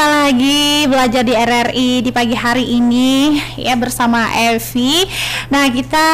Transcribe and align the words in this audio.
Bye. 0.00 0.19
Lagi 0.30 0.86
belajar 0.86 1.26
di 1.26 1.34
RRI 1.34 2.06
di 2.06 2.14
pagi 2.14 2.38
hari 2.38 2.62
ini 2.78 3.34
ya 3.58 3.74
bersama 3.74 4.30
Evi. 4.30 5.02
Nah, 5.50 5.66
kita 5.74 6.06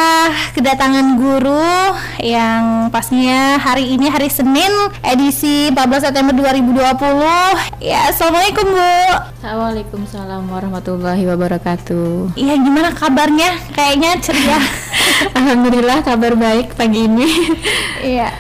kedatangan 0.57 1.21
guru 1.21 1.93
yang 2.25 2.89
pastinya 2.89 3.61
hari 3.61 3.93
ini 3.93 4.09
hari 4.09 4.33
Senin 4.33 4.73
edisi 5.05 5.69
14 5.69 6.09
September 6.09 6.33
2020. 6.33 7.85
Ya, 7.85 8.09
Assalamualaikum 8.09 8.65
Bu. 8.73 8.97
Waalaikumsalam 9.45 10.49
warahmatullahi 10.49 11.29
wabarakatuh. 11.29 12.41
Iya, 12.41 12.57
gimana 12.57 12.97
kabarnya? 12.97 13.53
Kayaknya 13.77 14.17
ceria. 14.25 14.57
Alhamdulillah 15.37 16.01
kabar 16.01 16.33
baik 16.33 16.73
pagi 16.73 17.05
ini. 17.05 17.53
Iya. 18.01 18.33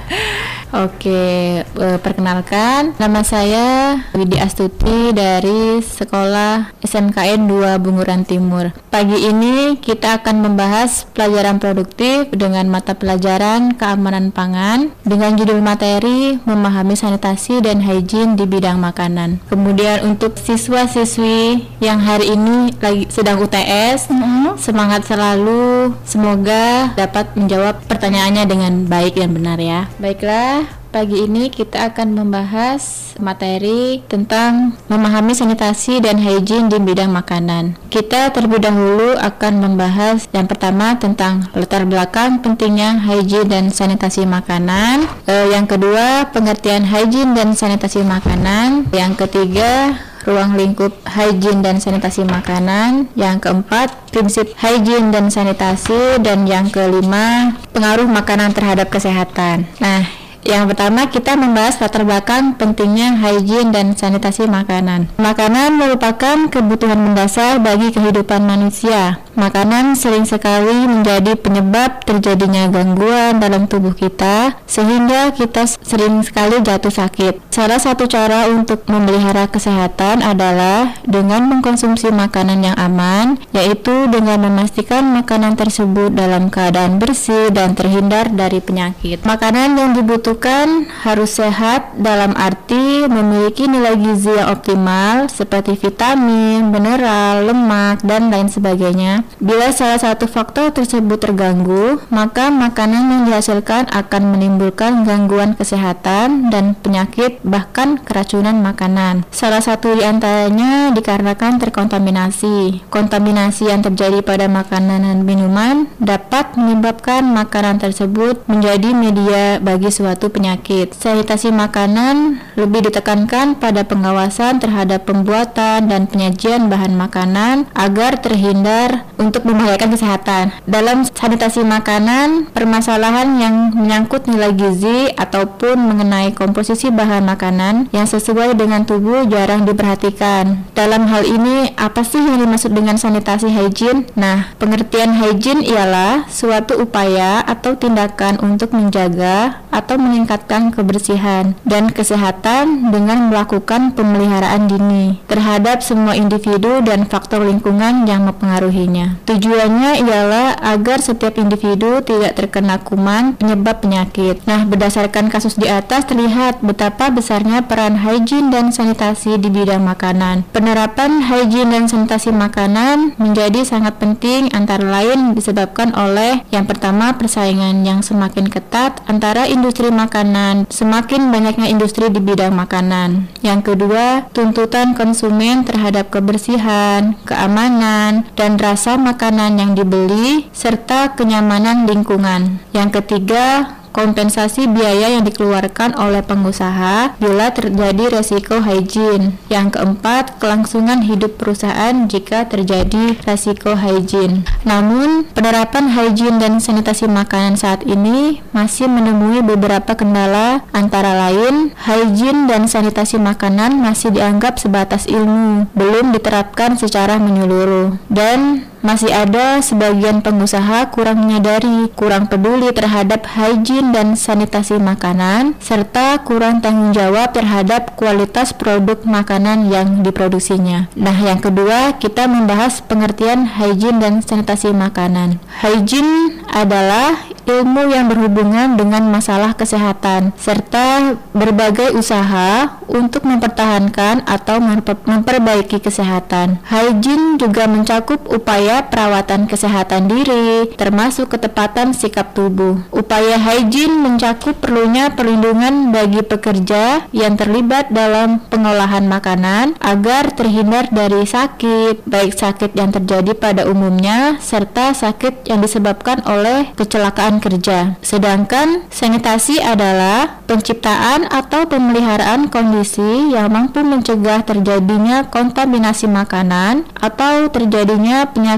Oke, 0.76 1.62
eh, 1.64 1.98
perkenalkan 2.04 2.92
nama 3.00 3.24
saya 3.24 3.96
Widi 4.12 4.36
Astuti 4.36 5.14
dari 5.14 5.65
Sekolah 5.82 6.70
SMKN 6.80 7.50
2 7.50 7.82
Bunguran 7.82 8.22
Timur. 8.22 8.70
Pagi 8.88 9.18
ini 9.26 9.74
kita 9.76 10.22
akan 10.22 10.46
membahas 10.46 11.04
pelajaran 11.10 11.58
produktif 11.58 12.30
dengan 12.30 12.70
mata 12.70 12.94
pelajaran 12.94 13.74
keamanan 13.74 14.30
pangan 14.30 14.94
dengan 15.02 15.34
judul 15.34 15.58
materi 15.58 16.38
memahami 16.46 16.94
sanitasi 16.94 17.58
dan 17.60 17.82
hygiene 17.82 18.38
di 18.38 18.46
bidang 18.46 18.78
makanan. 18.78 19.42
Kemudian 19.50 20.06
untuk 20.06 20.38
siswa-siswi 20.38 21.66
yang 21.82 21.98
hari 21.98 22.38
ini 22.38 22.70
lagi 22.78 23.10
sedang 23.10 23.42
UTS, 23.42 24.08
mm 24.08 24.16
-hmm. 24.16 24.48
semangat 24.62 25.02
selalu. 25.04 25.92
Semoga 26.06 26.94
dapat 26.94 27.34
menjawab 27.34 27.82
pertanyaannya 27.90 28.44
dengan 28.46 28.72
baik 28.86 29.18
dan 29.18 29.34
benar 29.34 29.58
ya. 29.58 29.90
Baiklah, 29.98 30.85
Pagi 30.96 31.28
ini 31.28 31.52
kita 31.52 31.92
akan 31.92 32.16
membahas 32.16 33.12
materi 33.20 34.00
tentang 34.08 34.80
memahami 34.88 35.36
sanitasi 35.36 36.00
dan 36.00 36.16
hygiene 36.16 36.72
di 36.72 36.80
bidang 36.80 37.12
makanan. 37.12 37.76
Kita 37.92 38.32
terlebih 38.32 38.64
dahulu 38.64 39.12
akan 39.12 39.60
membahas 39.60 40.24
yang 40.32 40.48
pertama 40.48 40.96
tentang 40.96 41.52
latar 41.52 41.84
belakang 41.84 42.40
pentingnya 42.40 42.96
hygiene 43.04 43.44
dan 43.44 43.64
sanitasi 43.68 44.24
makanan. 44.24 45.04
E, 45.28 45.52
yang 45.52 45.68
kedua, 45.68 46.32
pengertian 46.32 46.88
hygiene 46.88 47.36
dan 47.36 47.52
sanitasi 47.52 48.00
makanan. 48.00 48.88
Yang 48.88 49.28
ketiga, 49.28 50.00
ruang 50.24 50.56
lingkup 50.56 50.96
hygiene 51.12 51.60
dan 51.60 51.76
sanitasi 51.76 52.24
makanan. 52.24 53.12
Yang 53.12 53.44
keempat, 53.44 53.92
prinsip 54.16 54.48
hygiene 54.56 55.12
dan 55.12 55.28
sanitasi 55.28 56.24
dan 56.24 56.48
yang 56.48 56.72
kelima, 56.72 57.52
pengaruh 57.76 58.08
makanan 58.08 58.56
terhadap 58.56 58.88
kesehatan. 58.88 59.68
Nah, 59.76 60.24
yang 60.46 60.70
pertama 60.70 61.10
kita 61.10 61.34
membahas 61.34 61.82
latar 61.82 62.06
belakang 62.06 62.54
pentingnya 62.54 63.18
hygiene 63.18 63.74
dan 63.74 63.98
sanitasi 63.98 64.46
makanan. 64.46 65.10
Makanan 65.18 65.74
merupakan 65.74 66.46
kebutuhan 66.46 67.02
mendasar 67.02 67.58
bagi 67.58 67.90
kehidupan 67.90 68.46
manusia. 68.46 69.18
Makanan 69.36 69.98
sering 69.98 70.24
sekali 70.24 70.88
menjadi 70.88 71.36
penyebab 71.36 72.00
terjadinya 72.08 72.72
gangguan 72.72 73.36
dalam 73.36 73.68
tubuh 73.68 73.92
kita 73.92 74.56
sehingga 74.64 75.34
kita 75.36 75.68
sering 75.84 76.24
sekali 76.24 76.62
jatuh 76.64 76.94
sakit. 76.94 77.52
Salah 77.52 77.76
satu 77.76 78.08
cara 78.08 78.48
untuk 78.48 78.88
memelihara 78.88 79.44
kesehatan 79.50 80.24
adalah 80.24 80.96
dengan 81.04 81.44
mengkonsumsi 81.52 82.08
makanan 82.14 82.64
yang 82.64 82.76
aman, 82.80 83.36
yaitu 83.52 84.08
dengan 84.08 84.40
memastikan 84.40 85.04
makanan 85.12 85.56
tersebut 85.60 86.16
dalam 86.16 86.48
keadaan 86.48 86.96
bersih 86.96 87.52
dan 87.52 87.76
terhindar 87.76 88.32
dari 88.32 88.64
penyakit. 88.64 89.20
Makanan 89.24 89.76
yang 89.76 89.90
dibutuhkan 89.92 90.35
dibutuhkan 90.36 90.84
harus 91.00 91.40
sehat 91.40 91.96
dalam 91.96 92.36
arti 92.36 93.08
memiliki 93.08 93.64
nilai 93.64 93.96
gizi 93.96 94.36
yang 94.36 94.52
optimal 94.52 95.32
seperti 95.32 95.80
vitamin, 95.80 96.68
mineral, 96.68 97.48
lemak, 97.48 98.04
dan 98.04 98.28
lain 98.28 98.52
sebagainya. 98.52 99.24
Bila 99.40 99.72
salah 99.72 99.96
satu 99.96 100.28
faktor 100.28 100.76
tersebut 100.76 101.16
terganggu, 101.16 102.04
maka 102.12 102.52
makanan 102.52 103.08
yang 103.08 103.22
dihasilkan 103.32 103.88
akan 103.88 104.22
menimbulkan 104.36 105.08
gangguan 105.08 105.56
kesehatan 105.56 106.52
dan 106.52 106.76
penyakit 106.84 107.40
bahkan 107.40 107.96
keracunan 107.96 108.60
makanan. 108.60 109.24
Salah 109.32 109.64
satu 109.64 109.96
di 109.96 110.04
antaranya 110.04 110.92
dikarenakan 110.92 111.56
terkontaminasi. 111.64 112.84
Kontaminasi 112.92 113.72
yang 113.72 113.80
terjadi 113.80 114.20
pada 114.20 114.52
makanan 114.52 115.00
dan 115.00 115.18
minuman 115.24 115.88
dapat 115.96 116.52
menyebabkan 116.60 117.24
makanan 117.24 117.80
tersebut 117.80 118.44
menjadi 118.44 118.92
media 118.92 119.56
bagi 119.64 119.88
suatu 119.88 120.25
suatu 120.26 120.42
penyakit. 120.42 120.90
Sanitasi 120.98 121.54
makanan 121.54 122.42
lebih 122.58 122.90
ditekankan 122.90 123.62
pada 123.62 123.86
pengawasan 123.86 124.58
terhadap 124.58 125.06
pembuatan 125.06 125.86
dan 125.86 126.10
penyajian 126.10 126.66
bahan 126.66 126.98
makanan 126.98 127.70
agar 127.78 128.18
terhindar 128.18 129.06
untuk 129.22 129.46
membahayakan 129.46 129.94
kesehatan. 129.94 130.44
Dalam 130.66 131.06
sanitasi 131.06 131.62
makanan, 131.62 132.50
permasalahan 132.50 133.38
yang 133.38 133.54
menyangkut 133.70 134.26
nilai 134.26 134.50
gizi 134.50 135.14
ataupun 135.14 135.78
mengenai 135.78 136.34
komposisi 136.34 136.90
bahan 136.90 137.22
makanan 137.22 137.86
yang 137.94 138.10
sesuai 138.10 138.58
dengan 138.58 138.82
tubuh 138.82 139.30
jarang 139.30 139.62
diperhatikan. 139.62 140.66
Dalam 140.74 141.06
hal 141.06 141.22
ini, 141.22 141.70
apa 141.78 142.02
sih 142.02 142.18
yang 142.18 142.42
dimaksud 142.42 142.74
dengan 142.74 142.98
sanitasi 142.98 143.46
hygiene? 143.46 144.10
Nah, 144.18 144.50
pengertian 144.58 145.14
hygiene 145.14 145.62
ialah 145.62 146.26
suatu 146.26 146.82
upaya 146.82 147.46
atau 147.46 147.78
tindakan 147.78 148.42
untuk 148.42 148.74
menjaga 148.74 149.62
atau 149.76 150.00
meningkatkan 150.06 150.70
kebersihan 150.70 151.58
dan 151.66 151.90
kesehatan 151.90 152.94
dengan 152.94 153.28
melakukan 153.28 153.92
pemeliharaan 153.92 154.70
dini 154.70 155.18
terhadap 155.26 155.82
semua 155.82 156.14
individu 156.14 156.78
dan 156.86 157.04
faktor 157.10 157.42
lingkungan 157.42 158.06
yang 158.06 158.24
mempengaruhinya. 158.24 159.18
Tujuannya 159.26 160.06
ialah 160.06 160.56
agar 160.62 161.02
setiap 161.02 161.36
individu 161.36 162.00
tidak 162.06 162.38
terkena 162.38 162.78
kuman 162.78 163.34
penyebab 163.34 163.82
penyakit. 163.82 164.46
Nah, 164.46 164.62
berdasarkan 164.62 165.28
kasus 165.28 165.58
di 165.58 165.66
atas 165.66 166.06
terlihat 166.06 166.62
betapa 166.62 167.10
besarnya 167.10 167.66
peran 167.66 167.98
hygiene 167.98 168.54
dan 168.54 168.70
sanitasi 168.70 169.36
di 169.42 169.50
bidang 169.50 169.82
makanan. 169.82 170.46
Penerapan 170.54 171.26
hygiene 171.26 171.74
dan 171.74 171.84
sanitasi 171.90 172.30
makanan 172.30 173.18
menjadi 173.18 173.66
sangat 173.66 173.98
penting 173.98 174.48
antara 174.54 174.86
lain 174.86 175.34
disebabkan 175.34 175.90
oleh 175.96 176.46
yang 176.54 176.68
pertama 176.68 177.16
persaingan 177.16 177.82
yang 177.82 178.04
semakin 178.04 178.46
ketat 178.46 179.02
antara 179.10 179.48
industri 179.48 179.88
makanan 179.96 180.68
semakin 180.68 181.32
banyaknya 181.32 181.72
industri 181.72 182.12
di 182.12 182.20
bidang 182.20 182.52
makanan. 182.52 183.32
Yang 183.40 183.72
kedua, 183.72 184.28
tuntutan 184.36 184.92
konsumen 184.92 185.64
terhadap 185.64 186.12
kebersihan, 186.12 187.16
keamanan, 187.24 188.28
dan 188.36 188.60
rasa 188.60 189.00
makanan 189.00 189.56
yang 189.56 189.72
dibeli, 189.72 190.52
serta 190.52 191.16
kenyamanan 191.16 191.88
lingkungan. 191.88 192.60
Yang 192.76 193.00
ketiga, 193.00 193.72
kompensasi 193.96 194.68
biaya 194.68 195.16
yang 195.16 195.24
dikeluarkan 195.24 195.96
oleh 195.96 196.20
pengusaha 196.20 197.16
bila 197.16 197.48
terjadi 197.56 198.12
resiko 198.12 198.60
hygiene. 198.60 199.40
Yang 199.48 199.80
keempat, 199.80 200.36
kelangsungan 200.36 201.08
hidup 201.08 201.40
perusahaan 201.40 202.04
jika 202.04 202.44
terjadi 202.44 203.16
resiko 203.24 203.72
hygiene. 203.72 204.44
Namun, 204.68 205.24
penerapan 205.32 205.88
hygiene 205.96 206.36
dan 206.36 206.60
sanitasi 206.60 207.08
makanan 207.08 207.56
saat 207.56 207.88
ini 207.88 208.44
masih 208.52 208.92
menemui 208.92 209.40
beberapa 209.40 209.96
kendala 209.96 210.60
antara 210.76 211.16
lain 211.16 211.72
hygiene 211.88 212.44
dan 212.44 212.68
sanitasi 212.68 213.16
makanan 213.16 213.80
masih 213.80 214.12
dianggap 214.12 214.60
sebatas 214.60 215.08
ilmu, 215.08 215.72
belum 215.72 216.12
diterapkan 216.12 216.76
secara 216.76 217.16
menyeluruh. 217.16 217.96
Dan 218.12 218.68
masih 218.84 219.12
ada 219.14 219.62
sebagian 219.62 220.20
pengusaha 220.20 220.90
kurang 220.92 221.24
menyadari, 221.24 221.88
kurang 221.94 222.26
peduli 222.26 222.68
terhadap 222.74 223.24
hygiene 223.38 223.94
dan 223.94 224.18
sanitasi 224.18 224.76
makanan, 224.76 225.56
serta 225.62 226.20
kurang 226.26 226.60
tanggung 226.60 226.90
jawab 226.92 227.32
terhadap 227.32 227.94
kualitas 227.94 228.50
produk 228.52 229.00
makanan 229.06 229.70
yang 229.70 230.02
diproduksinya. 230.02 230.90
Nah, 230.98 231.16
yang 231.16 231.38
kedua, 231.38 231.96
kita 231.96 232.26
membahas 232.26 232.82
pengertian 232.82 233.46
hygiene 233.46 234.02
dan 234.02 234.14
sanitasi 234.20 234.74
makanan. 234.74 235.38
Hygiene 235.62 236.42
adalah 236.50 237.14
ilmu 237.46 237.94
yang 237.94 238.10
berhubungan 238.10 238.74
dengan 238.74 239.06
masalah 239.06 239.54
kesehatan, 239.54 240.34
serta 240.34 241.14
berbagai 241.30 241.94
usaha 241.94 242.80
untuk 242.90 243.22
mempertahankan 243.22 244.26
atau 244.26 244.58
memperbaiki 245.06 245.78
kesehatan. 245.78 246.58
Hygiene 246.66 247.38
juga 247.38 247.70
mencakup 247.70 248.26
upaya 248.26 248.65
perawatan 248.90 249.46
kesehatan 249.46 250.10
diri, 250.10 250.74
termasuk 250.74 251.32
ketepatan 251.32 251.94
sikap 251.94 252.34
tubuh. 252.34 252.82
Upaya 252.90 253.38
hygiene 253.38 253.96
mencakup 253.96 254.58
perlunya 254.58 255.14
perlindungan 255.14 255.94
bagi 255.94 256.20
pekerja 256.26 257.06
yang 257.14 257.38
terlibat 257.38 257.94
dalam 257.94 258.42
pengolahan 258.50 259.06
makanan 259.06 259.78
agar 259.78 260.34
terhindar 260.34 260.90
dari 260.90 261.22
sakit, 261.24 262.04
baik 262.04 262.34
sakit 262.34 262.74
yang 262.74 262.90
terjadi 262.90 263.32
pada 263.38 263.64
umumnya 263.70 264.36
serta 264.42 264.92
sakit 264.92 265.46
yang 265.46 265.62
disebabkan 265.62 266.20
oleh 266.26 266.74
kecelakaan 266.74 267.38
kerja. 267.38 267.94
Sedangkan 268.02 268.84
sanitasi 268.90 269.62
adalah 269.62 270.42
penciptaan 270.50 271.28
atau 271.30 271.66
pemeliharaan 271.70 272.50
kondisi 272.50 273.30
yang 273.30 273.52
mampu 273.52 273.82
mencegah 273.82 274.42
terjadinya 274.42 275.26
kontaminasi 275.28 276.10
makanan 276.10 276.88
atau 276.96 277.50
terjadinya 277.52 278.26
penyakit 278.30 278.55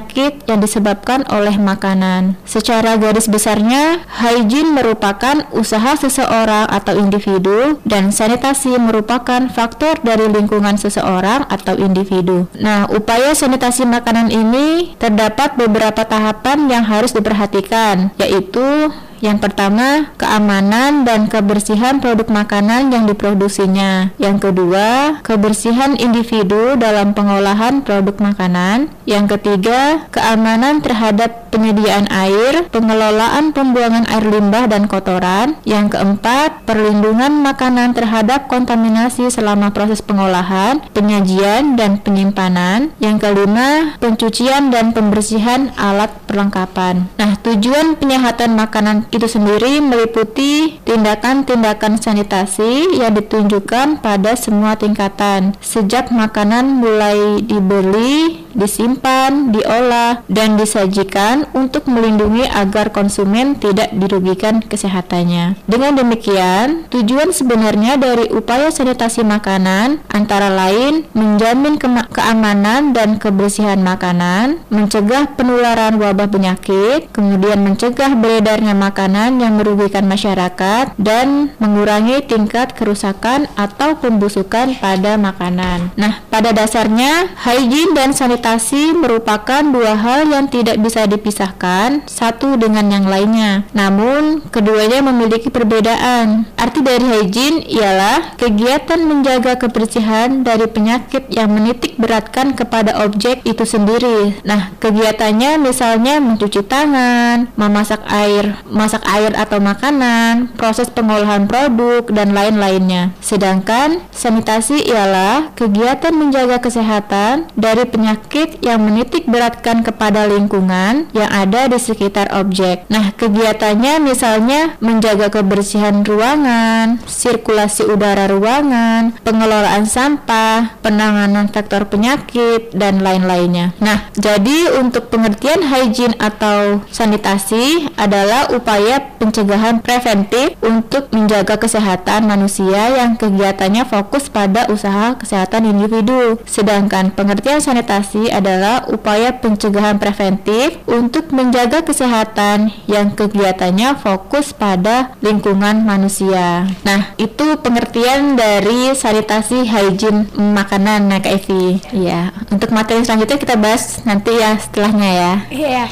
yang 0.49 0.61
disebabkan 0.63 1.27
oleh 1.29 1.57
makanan. 1.59 2.39
Secara 2.47 2.97
garis 2.97 3.27
besarnya, 3.27 4.03
hygiene 4.07 4.75
merupakan 4.75 5.47
usaha 5.55 5.97
seseorang 5.99 6.71
atau 6.71 6.95
individu 6.97 7.81
dan 7.85 8.15
sanitasi 8.15 8.77
merupakan 8.79 9.49
faktor 9.51 9.99
dari 10.03 10.31
lingkungan 10.31 10.79
seseorang 10.79 11.47
atau 11.51 11.75
individu. 11.77 12.47
Nah, 12.59 12.87
upaya 12.91 13.35
sanitasi 13.35 13.85
makanan 13.89 14.31
ini 14.31 14.99
terdapat 15.01 15.55
beberapa 15.59 16.05
tahapan 16.05 16.71
yang 16.71 16.85
harus 16.87 17.15
diperhatikan, 17.15 18.11
yaitu 18.21 18.93
yang 19.19 19.43
pertama, 19.43 20.15
keamanan 20.15 21.03
dan 21.03 21.27
kebersihan 21.27 21.99
produk 21.99 22.31
makanan 22.31 22.95
yang 22.95 23.05
diproduksinya. 23.11 24.15
Yang 24.21 24.51
kedua, 24.51 25.21
kebersihan 25.27 25.99
individu 25.99 26.79
dalam 26.79 27.13
pengolahan 27.13 27.83
produk 27.83 28.15
makanan. 28.23 28.93
Yang 29.09 29.39
ketiga, 29.39 30.07
keamanan 30.15 30.85
terhadap 30.85 31.49
penyediaan 31.49 32.07
air, 32.13 32.69
pengelolaan 32.69 33.57
pembuangan 33.57 34.05
air 34.07 34.25
limbah 34.29 34.69
dan 34.69 34.87
kotoran. 34.87 35.57
Yang 35.65 35.97
keempat, 35.97 36.69
perlindungan 36.69 37.41
makanan 37.43 37.97
terhadap 37.97 38.47
kontaminasi 38.47 39.33
selama 39.33 39.73
proses 39.73 40.05
pengolahan, 40.05 40.85
penyajian, 40.93 41.75
dan 41.75 41.99
penyimpanan. 41.99 42.93
Yang 43.01 43.27
kelima, 43.27 43.99
pencucian 43.99 44.71
dan 44.71 44.93
pembersihan 44.93 45.73
alat 45.75 46.13
perlengkapan. 46.29 47.09
Nah, 47.17 47.35
tujuan 47.41 47.97
penyehatan 47.97 48.55
makanan 48.55 49.08
itu 49.09 49.25
sendiri 49.25 49.81
meliputi 49.81 50.77
tindakan-tindakan 50.85 51.97
sanitasi 51.97 53.01
yang 53.01 53.17
ditunjukkan 53.17 54.05
pada 54.05 54.37
semua 54.37 54.77
tingkatan, 54.77 55.57
sejak 55.65 56.13
makanan 56.13 56.83
mulai 56.83 57.41
dibeli, 57.41 58.45
disimpan, 58.53 59.55
diolah, 59.55 60.21
dan 60.29 60.61
disajikan 60.61 61.49
untuk 61.57 61.89
melindungi 61.89 62.45
agar 62.45 62.93
konsumen 62.93 63.57
tidak 63.57 63.89
dirugikan 63.97 64.61
kesehatannya. 64.61 65.57
Dengan 65.65 65.97
demikian, 65.97 66.85
tujuan 66.93 67.33
sebenarnya 67.33 67.97
dari 67.97 68.29
upaya 68.29 68.69
sanitasi 68.69 69.25
makanan 69.25 70.05
antara 70.13 70.53
lain 70.53 71.09
menjamin 71.17 71.81
ke 71.81 71.89
keamanan 72.13 72.93
dan 72.93 73.17
kebersihan 73.17 73.81
makanan, 73.81 74.61
mencegah 74.69 75.33
penularan 75.39 75.97
wabah 75.97 76.29
penyakit, 76.29 77.09
kemudian 77.15 77.65
mencegah 77.65 78.13
beredarnya 78.19 78.77
makanan 78.77 78.98
yang 79.07 79.55
merugikan 79.55 80.11
masyarakat 80.11 80.99
dan 80.99 81.55
mengurangi 81.63 82.19
tingkat 82.27 82.75
kerusakan 82.75 83.47
atau 83.55 83.95
pembusukan 84.03 84.75
pada 84.83 85.15
makanan. 85.15 85.95
Nah, 85.95 86.19
pada 86.27 86.51
dasarnya 86.51 87.31
hygiene 87.47 87.95
dan 87.95 88.11
sanitasi 88.11 88.91
merupakan 88.99 89.63
dua 89.63 89.95
hal 89.95 90.27
yang 90.27 90.51
tidak 90.51 90.83
bisa 90.83 91.07
dipisahkan 91.07 92.03
satu 92.11 92.59
dengan 92.59 92.91
yang 92.91 93.07
lainnya. 93.07 93.63
Namun, 93.71 94.43
keduanya 94.51 94.99
memiliki 95.07 95.47
perbedaan. 95.47 96.51
Arti 96.79 96.95
dari 96.95 97.11
hygiene 97.11 97.67
ialah 97.67 98.39
kegiatan 98.39 99.03
menjaga 99.03 99.59
kebersihan 99.59 100.47
dari 100.47 100.71
penyakit 100.71 101.27
yang 101.27 101.51
menitik 101.51 101.99
beratkan 101.99 102.55
kepada 102.55 103.03
objek 103.03 103.43
itu 103.43 103.67
sendiri. 103.67 104.39
Nah, 104.47 104.71
kegiatannya 104.79 105.59
misalnya 105.59 106.23
mencuci 106.23 106.63
tangan, 106.63 107.51
memasak 107.59 107.99
air, 108.07 108.63
masak 108.71 109.03
air 109.11 109.35
atau 109.35 109.59
makanan, 109.59 110.55
proses 110.55 110.87
pengolahan 110.87 111.51
produk, 111.51 112.07
dan 112.15 112.31
lain-lainnya. 112.31 113.11
Sedangkan 113.19 113.99
sanitasi 114.15 114.87
ialah 114.87 115.51
kegiatan 115.59 116.15
menjaga 116.15 116.63
kesehatan 116.63 117.51
dari 117.59 117.91
penyakit 117.91 118.63
yang 118.63 118.87
menitik 118.87 119.27
beratkan 119.27 119.83
kepada 119.83 120.31
lingkungan 120.31 121.11
yang 121.11 121.31
ada 121.35 121.67
di 121.67 121.79
sekitar 121.83 122.31
objek. 122.39 122.87
Nah, 122.87 123.11
kegiatannya 123.19 123.99
misalnya 123.99 124.79
menjaga 124.79 125.27
kebersihan 125.35 126.07
ruangan, 126.07 126.68
sirkulasi 127.07 127.87
udara 127.87 128.27
ruangan, 128.31 129.17
pengelolaan 129.23 129.85
sampah, 129.85 130.79
penanganan 130.83 131.49
faktor 131.53 131.87
penyakit, 131.87 132.73
dan 132.75 133.05
lain-lainnya. 133.05 133.77
Nah, 133.79 134.11
jadi 134.19 134.79
untuk 134.81 135.13
pengertian 135.13 135.67
hygiene 135.67 136.17
atau 136.19 136.83
sanitasi 136.91 137.91
adalah 137.95 138.51
upaya 138.51 139.15
pencegahan 139.19 139.81
preventif 139.85 140.59
untuk 140.65 141.11
menjaga 141.15 141.61
kesehatan 141.61 142.27
manusia 142.27 142.97
yang 142.97 143.15
kegiatannya 143.15 143.85
fokus 143.87 144.33
pada 144.33 144.67
usaha 144.73 145.15
kesehatan 145.19 145.69
individu. 145.69 146.41
Sedangkan 146.49 147.15
pengertian 147.15 147.63
sanitasi 147.63 148.31
adalah 148.33 148.87
upaya 148.91 149.37
pencegahan 149.39 150.01
preventif 150.03 150.81
untuk 150.89 151.31
menjaga 151.31 151.85
kesehatan 151.85 152.75
yang 152.91 153.15
kegiatannya 153.15 153.95
fokus 154.01 154.51
pada 154.51 155.15
lingkungan 155.23 155.87
manusia. 155.87 156.58
Nah, 156.83 157.15
itu 157.21 157.47
pengertian 157.61 158.35
dari 158.35 158.97
sanitasi 158.97 159.67
hygiene 159.67 160.31
makanan 160.33 161.11
nah 161.11 161.21
Kak 161.21 161.45
Evi. 161.45 161.79
Iya, 161.93 162.33
untuk 162.49 162.73
materi 162.73 163.05
selanjutnya 163.05 163.39
kita 163.39 163.55
bahas 163.61 164.01
nanti 164.09 164.33
ya 164.35 164.57
setelahnya 164.59 165.11
ya. 165.11 165.33
Iya. 165.53 165.85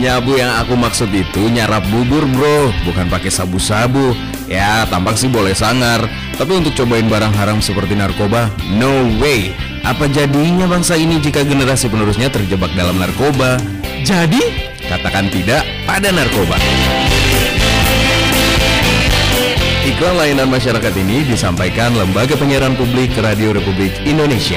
Nyabu 0.00 0.36
yang 0.36 0.52
aku 0.60 0.76
maksud 0.76 1.08
itu 1.08 1.48
nyarap 1.48 1.80
bubur 1.88 2.28
bro 2.28 2.68
Bukan 2.84 3.08
pakai 3.08 3.32
sabu-sabu 3.32 4.12
Ya 4.44 4.84
tampak 4.92 5.16
sih 5.16 5.32
boleh 5.32 5.56
sangar 5.56 6.04
Tapi 6.36 6.52
untuk 6.60 6.76
cobain 6.76 7.08
barang 7.08 7.32
haram 7.32 7.64
seperti 7.64 7.96
narkoba 7.96 8.52
No 8.76 9.08
way 9.24 9.56
Apa 9.88 10.04
jadinya 10.12 10.68
bangsa 10.68 11.00
ini 11.00 11.16
jika 11.16 11.48
generasi 11.48 11.88
penerusnya 11.88 12.28
terjebak 12.28 12.68
dalam 12.76 13.00
narkoba? 13.00 13.56
Jadi? 14.04 14.44
Katakan 14.84 15.32
tidak 15.32 15.64
pada 15.88 16.12
narkoba 16.12 16.60
Iklan 19.84 20.16
layanan 20.16 20.48
masyarakat 20.52 20.92
ini 20.96 21.24
disampaikan 21.24 21.92
Lembaga 21.96 22.36
Penyiaran 22.36 22.72
Publik 22.72 23.12
Radio 23.20 23.52
Republik 23.52 23.92
Indonesia. 24.08 24.56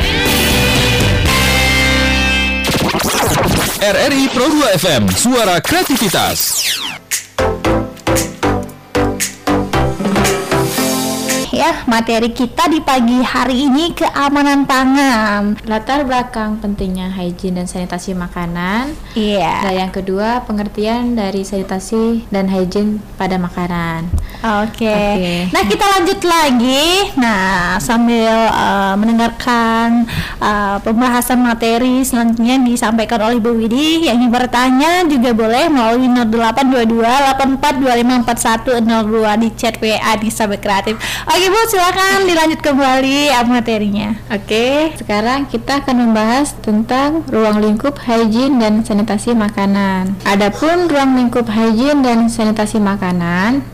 RRI 3.77 4.33
Pro 4.33 4.49
2 4.49 4.73
FM, 4.73 5.05
suara 5.13 5.61
kreativitas. 5.61 6.65
ya 11.57 11.83
materi 11.89 12.29
kita 12.37 12.69
di 12.69 12.77
pagi 12.85 13.17
hari 13.25 13.65
ini 13.65 13.89
keamanan 13.97 14.69
pangan. 14.69 15.57
Latar 15.65 16.05
belakang 16.05 16.61
pentingnya 16.61 17.09
hygiene 17.09 17.61
dan 17.61 17.67
sanitasi 17.67 18.13
makanan. 18.13 18.93
Iya. 19.17 19.65
Nah, 19.65 19.73
yang 19.73 19.89
kedua 19.89 20.45
pengertian 20.45 21.17
dari 21.17 21.41
sanitasi 21.41 22.29
dan 22.29 22.45
hygiene 22.45 23.01
pada 23.17 23.41
makanan. 23.41 24.05
Oke. 24.39 24.87
Oke. 24.87 25.51
Nah 25.51 25.63
kita 25.67 25.85
lanjut 25.99 26.19
lagi. 26.23 27.11
Nah 27.19 27.75
sambil 27.83 28.31
uh, 28.47 28.95
mendengarkan 28.95 30.07
uh, 30.39 30.79
pembahasan 30.79 31.43
materi 31.43 32.07
selanjutnya 32.07 32.55
yang 32.55 32.63
disampaikan 32.63 33.19
oleh 33.27 33.43
Bu 33.43 33.51
Widi 33.51 34.07
yang 34.07 34.23
ingin 34.23 34.31
bertanya 34.31 35.03
juga 35.03 35.35
boleh 35.35 35.67
melalui 35.67 36.07
0822 36.07 37.03
84254102 38.71 39.43
di 39.43 39.49
chat 39.59 39.75
WA 39.83 40.13
di 40.15 40.29
Sahabat 40.31 40.63
Kreatif. 40.63 40.95
Oke 41.27 41.47
Bu, 41.51 41.57
Bu, 41.57 41.65
silakan 41.73 42.29
dilanjut 42.29 42.61
kembali 42.61 43.33
ah, 43.33 43.41
materinya. 43.41 44.13
Oke, 44.29 44.93
sekarang 44.93 45.49
kita 45.49 45.81
akan 45.81 46.05
membahas 46.05 46.53
tentang 46.61 47.25
ruang 47.33 47.57
lingkup 47.65 47.97
hygiene 47.97 48.61
dan 48.61 48.85
sanitasi 48.85 49.33
makanan. 49.33 50.13
Adapun 50.21 50.85
ruang 50.85 51.17
lingkup 51.17 51.49
hygiene 51.49 52.05
dan 52.05 52.29
sanitasi 52.29 52.77
makanan, 52.77 53.65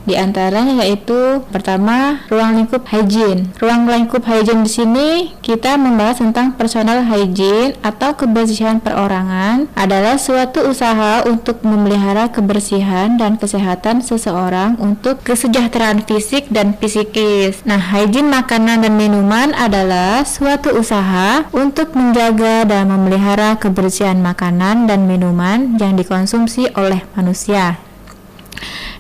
di 0.54 0.62
antaranya 0.62 0.86
yaitu 0.86 1.42
pertama 1.50 2.22
ruang 2.30 2.54
lingkup 2.54 2.86
hygiene. 2.86 3.50
Ruang 3.58 3.90
lingkup 3.90 4.22
hygiene 4.22 4.62
di 4.62 4.70
sini 4.70 5.10
kita 5.42 5.82
membahas 5.82 6.22
tentang 6.22 6.54
personal 6.54 7.02
hygiene 7.10 7.74
atau 7.82 8.14
kebersihan 8.14 8.78
perorangan 8.78 9.66
adalah 9.74 10.22
suatu 10.22 10.70
usaha 10.70 11.26
untuk 11.26 11.66
memelihara 11.66 12.30
kebersihan 12.30 13.18
dan 13.18 13.42
kesehatan 13.42 14.06
seseorang 14.06 14.78
untuk 14.78 15.26
kesejahteraan 15.26 16.06
fisik 16.06 16.54
dan 16.54 16.78
psikis. 16.78 17.66
Nah, 17.66 17.82
hygiene 17.82 18.30
makanan 18.30 18.86
dan 18.86 18.94
minuman 18.94 19.58
adalah 19.58 20.22
suatu 20.22 20.78
usaha 20.78 21.50
untuk 21.50 21.98
menjaga 21.98 22.70
dan 22.70 22.94
memelihara 22.94 23.58
kebersihan 23.58 24.22
makanan 24.22 24.86
dan 24.86 25.10
minuman 25.10 25.82
yang 25.82 25.98
dikonsumsi 25.98 26.70
oleh 26.78 27.02
manusia. 27.18 27.83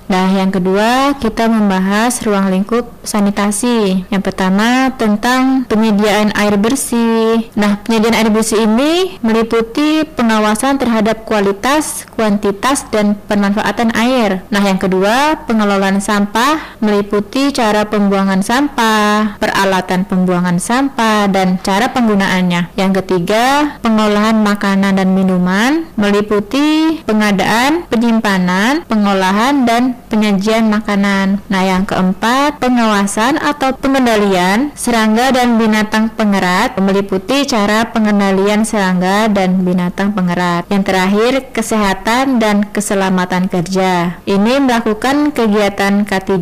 Nah, 0.07 0.27
yang 0.31 0.51
kedua 0.51 1.15
kita 1.17 1.47
membahas 1.47 2.19
ruang 2.23 2.51
lingkup 2.51 2.85
sanitasi. 3.03 4.07
Yang 4.07 4.23
pertama 4.31 4.91
tentang 4.95 5.67
penyediaan 5.67 6.31
air 6.35 6.55
bersih. 6.59 7.47
Nah, 7.55 7.79
penyediaan 7.83 8.17
air 8.17 8.29
bersih 8.31 8.63
ini 8.63 9.19
meliputi 9.19 10.07
pengawasan 10.07 10.79
terhadap 10.79 11.27
kualitas, 11.27 12.07
kuantitas, 12.15 12.87
dan 12.91 13.19
pemanfaatan 13.27 13.91
air. 13.95 14.43
Nah, 14.51 14.63
yang 14.63 14.79
kedua 14.79 15.43
pengelolaan 15.47 15.99
sampah 15.99 16.79
meliputi 16.79 17.51
cara 17.51 17.87
pembuangan 17.87 18.43
sampah, 18.43 19.39
peralatan 19.39 20.07
pembuangan 20.07 20.57
sampah, 20.59 21.27
dan 21.31 21.59
cara 21.63 21.91
penggunaannya. 21.91 22.75
Yang 22.79 23.03
ketiga 23.03 23.77
pengolahan 23.83 24.39
makanan 24.39 24.95
dan 24.99 25.11
minuman 25.11 25.87
meliputi 25.99 26.99
pengadaan, 27.03 27.85
penyimpanan, 27.87 28.83
pengolahan, 28.87 29.67
dan 29.67 29.92
penyajian 30.07 30.69
makanan. 30.69 31.41
Nah, 31.49 31.63
yang 31.65 31.83
keempat, 31.83 32.61
pengawasan 32.61 33.41
atau 33.41 33.73
pengendalian 33.75 34.71
serangga 34.73 35.33
dan 35.33 35.59
binatang 35.59 36.13
pengerat 36.13 36.77
meliputi 36.79 37.43
cara 37.43 37.89
pengendalian 37.89 38.63
serangga 38.63 39.27
dan 39.29 39.63
binatang 39.67 40.15
pengerat. 40.15 40.65
Yang 40.69 40.83
terakhir, 40.87 41.31
kesehatan 41.53 42.39
dan 42.39 42.65
keselamatan 42.69 43.51
kerja. 43.51 44.21
Ini 44.23 44.63
melakukan 44.63 45.35
kegiatan 45.35 46.07
K3 46.07 46.39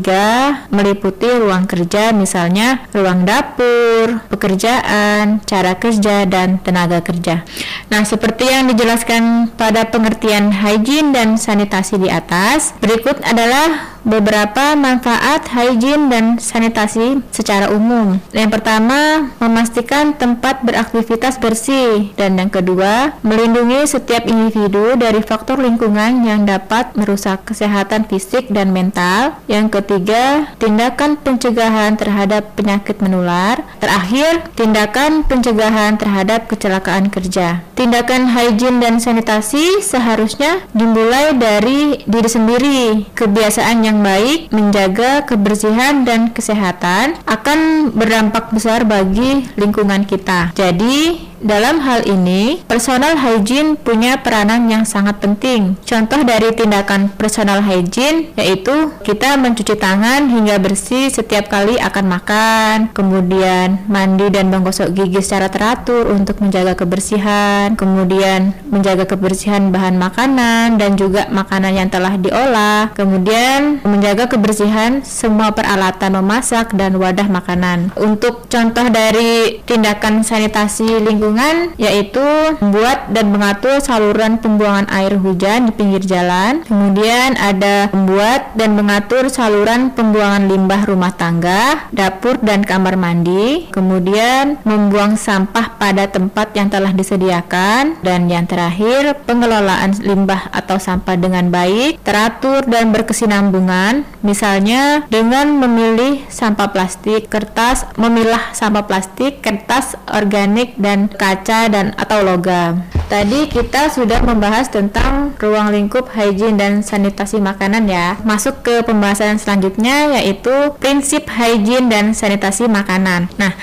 meliputi 0.69 1.27
ruang 1.27 1.65
kerja 1.65 2.13
misalnya 2.13 2.85
ruang 2.93 3.25
dapur, 3.25 4.21
pekerjaan, 4.29 5.41
cara 5.43 5.75
kerja 5.75 6.29
dan 6.29 6.61
tenaga 6.61 7.01
kerja. 7.01 7.43
Nah, 7.89 8.05
seperti 8.05 8.47
yang 8.47 8.69
dijelaskan 8.71 9.51
pada 9.57 9.89
pengertian 9.89 10.53
hygiene 10.53 11.11
dan 11.11 11.35
sanitasi 11.35 11.97
di 11.97 12.07
atas, 12.07 12.77
berikut 12.79 13.19
adalah 13.25 13.40
adalah 13.41 13.97
beberapa 14.07 14.73
manfaat 14.77 15.49
hygiene 15.51 16.07
dan 16.07 16.25
sanitasi 16.37 17.21
secara 17.33 17.69
umum. 17.73 18.21
Yang 18.31 18.59
pertama, 18.59 19.31
memastikan 19.41 20.13
tempat 20.15 20.63
beraktivitas 20.63 21.37
bersih 21.41 22.13
dan 22.15 22.37
yang 22.37 22.51
kedua, 22.53 23.17
melindungi 23.25 23.83
setiap 23.87 24.23
individu 24.27 24.95
dari 24.95 25.21
faktor 25.25 25.59
lingkungan 25.59 26.23
yang 26.23 26.45
dapat 26.45 26.93
merusak 26.93 27.49
kesehatan 27.49 28.05
fisik 28.07 28.47
dan 28.49 28.71
mental. 28.71 29.37
Yang 29.49 29.81
ketiga, 29.81 30.53
tindakan 30.61 31.17
pencegahan 31.19 31.97
terhadap 31.99 32.55
penyakit 32.55 33.01
menular. 33.03 33.63
Terakhir, 33.81 34.45
tindakan 34.55 35.25
pencegahan 35.25 35.97
terhadap 35.97 36.47
kecelakaan 36.47 37.09
kerja. 37.09 37.65
Tindakan 37.75 38.29
hygiene 38.29 38.77
dan 38.77 39.01
sanitasi 39.01 39.81
seharusnya 39.81 40.61
dimulai 40.71 41.33
dari 41.33 42.05
diri 42.05 42.29
sendiri. 42.29 42.81
Kebiasaan 43.17 43.81
yang 43.81 43.90
yang 43.91 43.99
baik 43.99 44.39
menjaga 44.55 45.27
kebersihan 45.27 46.07
dan 46.07 46.31
kesehatan 46.31 47.19
akan 47.27 47.91
berdampak 47.91 48.47
besar 48.55 48.87
bagi 48.87 49.51
lingkungan 49.59 50.07
kita. 50.07 50.55
Jadi, 50.55 51.30
dalam 51.41 51.81
hal 51.81 52.05
ini, 52.05 52.61
personal 52.69 53.17
hygiene 53.17 53.73
punya 53.73 54.21
peranan 54.21 54.69
yang 54.69 54.85
sangat 54.85 55.17
penting. 55.17 55.75
Contoh 55.81 56.21
dari 56.21 56.53
tindakan 56.53 57.09
personal 57.17 57.65
hygiene 57.65 58.29
yaitu 58.37 58.93
kita 59.01 59.35
mencuci 59.41 59.73
tangan 59.75 60.29
hingga 60.29 60.61
bersih 60.61 61.09
setiap 61.09 61.49
kali 61.49 61.81
akan 61.81 62.05
makan, 62.05 62.75
kemudian 62.93 63.81
mandi 63.89 64.29
dan 64.29 64.53
menggosok 64.53 64.93
gigi 64.93 65.19
secara 65.25 65.49
teratur 65.49 66.07
untuk 66.13 66.37
menjaga 66.39 66.77
kebersihan, 66.77 67.73
kemudian 67.73 68.53
menjaga 68.69 69.09
kebersihan 69.09 69.73
bahan 69.73 69.97
makanan 69.97 70.77
dan 70.77 70.93
juga 70.93 71.25
makanan 71.33 71.73
yang 71.73 71.89
telah 71.89 72.15
diolah, 72.21 72.93
kemudian 72.93 73.81
menjaga 73.81 74.29
kebersihan 74.29 75.01
semua 75.01 75.51
peralatan 75.57 76.21
memasak 76.21 76.77
dan 76.77 76.93
wadah 77.01 77.25
makanan. 77.25 77.89
Untuk 77.97 78.45
contoh 78.45 78.85
dari 78.93 79.59
tindakan 79.65 80.21
sanitasi 80.21 81.01
lingkungan 81.01 81.30
lingkungan 81.31 81.71
yaitu 81.79 82.27
membuat 82.59 83.07
dan 83.15 83.31
mengatur 83.31 83.79
saluran 83.79 84.35
pembuangan 84.43 84.91
air 84.91 85.15
hujan 85.15 85.71
di 85.71 85.71
pinggir 85.71 86.03
jalan. 86.03 86.59
Kemudian 86.67 87.39
ada 87.39 87.87
membuat 87.95 88.51
dan 88.59 88.75
mengatur 88.75 89.31
saluran 89.31 89.95
pembuangan 89.95 90.51
limbah 90.51 90.83
rumah 90.83 91.15
tangga, 91.15 91.87
dapur 91.95 92.35
dan 92.43 92.67
kamar 92.67 92.99
mandi. 92.99 93.71
Kemudian 93.71 94.59
membuang 94.67 95.15
sampah 95.15 95.79
pada 95.79 96.11
tempat 96.11 96.51
yang 96.51 96.67
telah 96.67 96.91
disediakan 96.91 98.03
dan 98.03 98.27
yang 98.27 98.43
terakhir 98.43 99.15
pengelolaan 99.23 99.95
limbah 100.03 100.51
atau 100.51 100.75
sampah 100.83 101.15
dengan 101.15 101.47
baik, 101.47 102.03
teratur 102.03 102.67
dan 102.67 102.91
berkesinambungan. 102.91 104.03
Misalnya 104.19 105.07
dengan 105.07 105.55
memilih 105.55 106.27
sampah 106.27 106.75
plastik, 106.75 107.31
kertas, 107.31 107.87
memilah 107.95 108.51
sampah 108.51 108.83
plastik, 108.83 109.39
kertas 109.39 109.95
organik 110.11 110.75
dan 110.81 111.07
kaca 111.21 111.69
dan 111.69 111.93
atau 111.93 112.25
logam. 112.25 112.81
Tadi 113.05 113.45
kita 113.45 113.93
sudah 113.93 114.25
membahas 114.25 114.73
tentang 114.73 115.37
ruang 115.37 115.69
lingkup 115.69 116.09
hygiene 116.15 116.57
dan 116.57 116.81
sanitasi 116.81 117.37
makanan 117.37 117.85
ya. 117.85 118.17
Masuk 118.25 118.65
ke 118.65 118.81
pembahasan 118.81 119.37
selanjutnya 119.37 120.17
yaitu 120.17 120.73
prinsip 120.81 121.29
hygiene 121.29 121.91
dan 121.91 122.17
sanitasi 122.17 122.65
makanan. 122.65 123.29
Nah, 123.37 123.53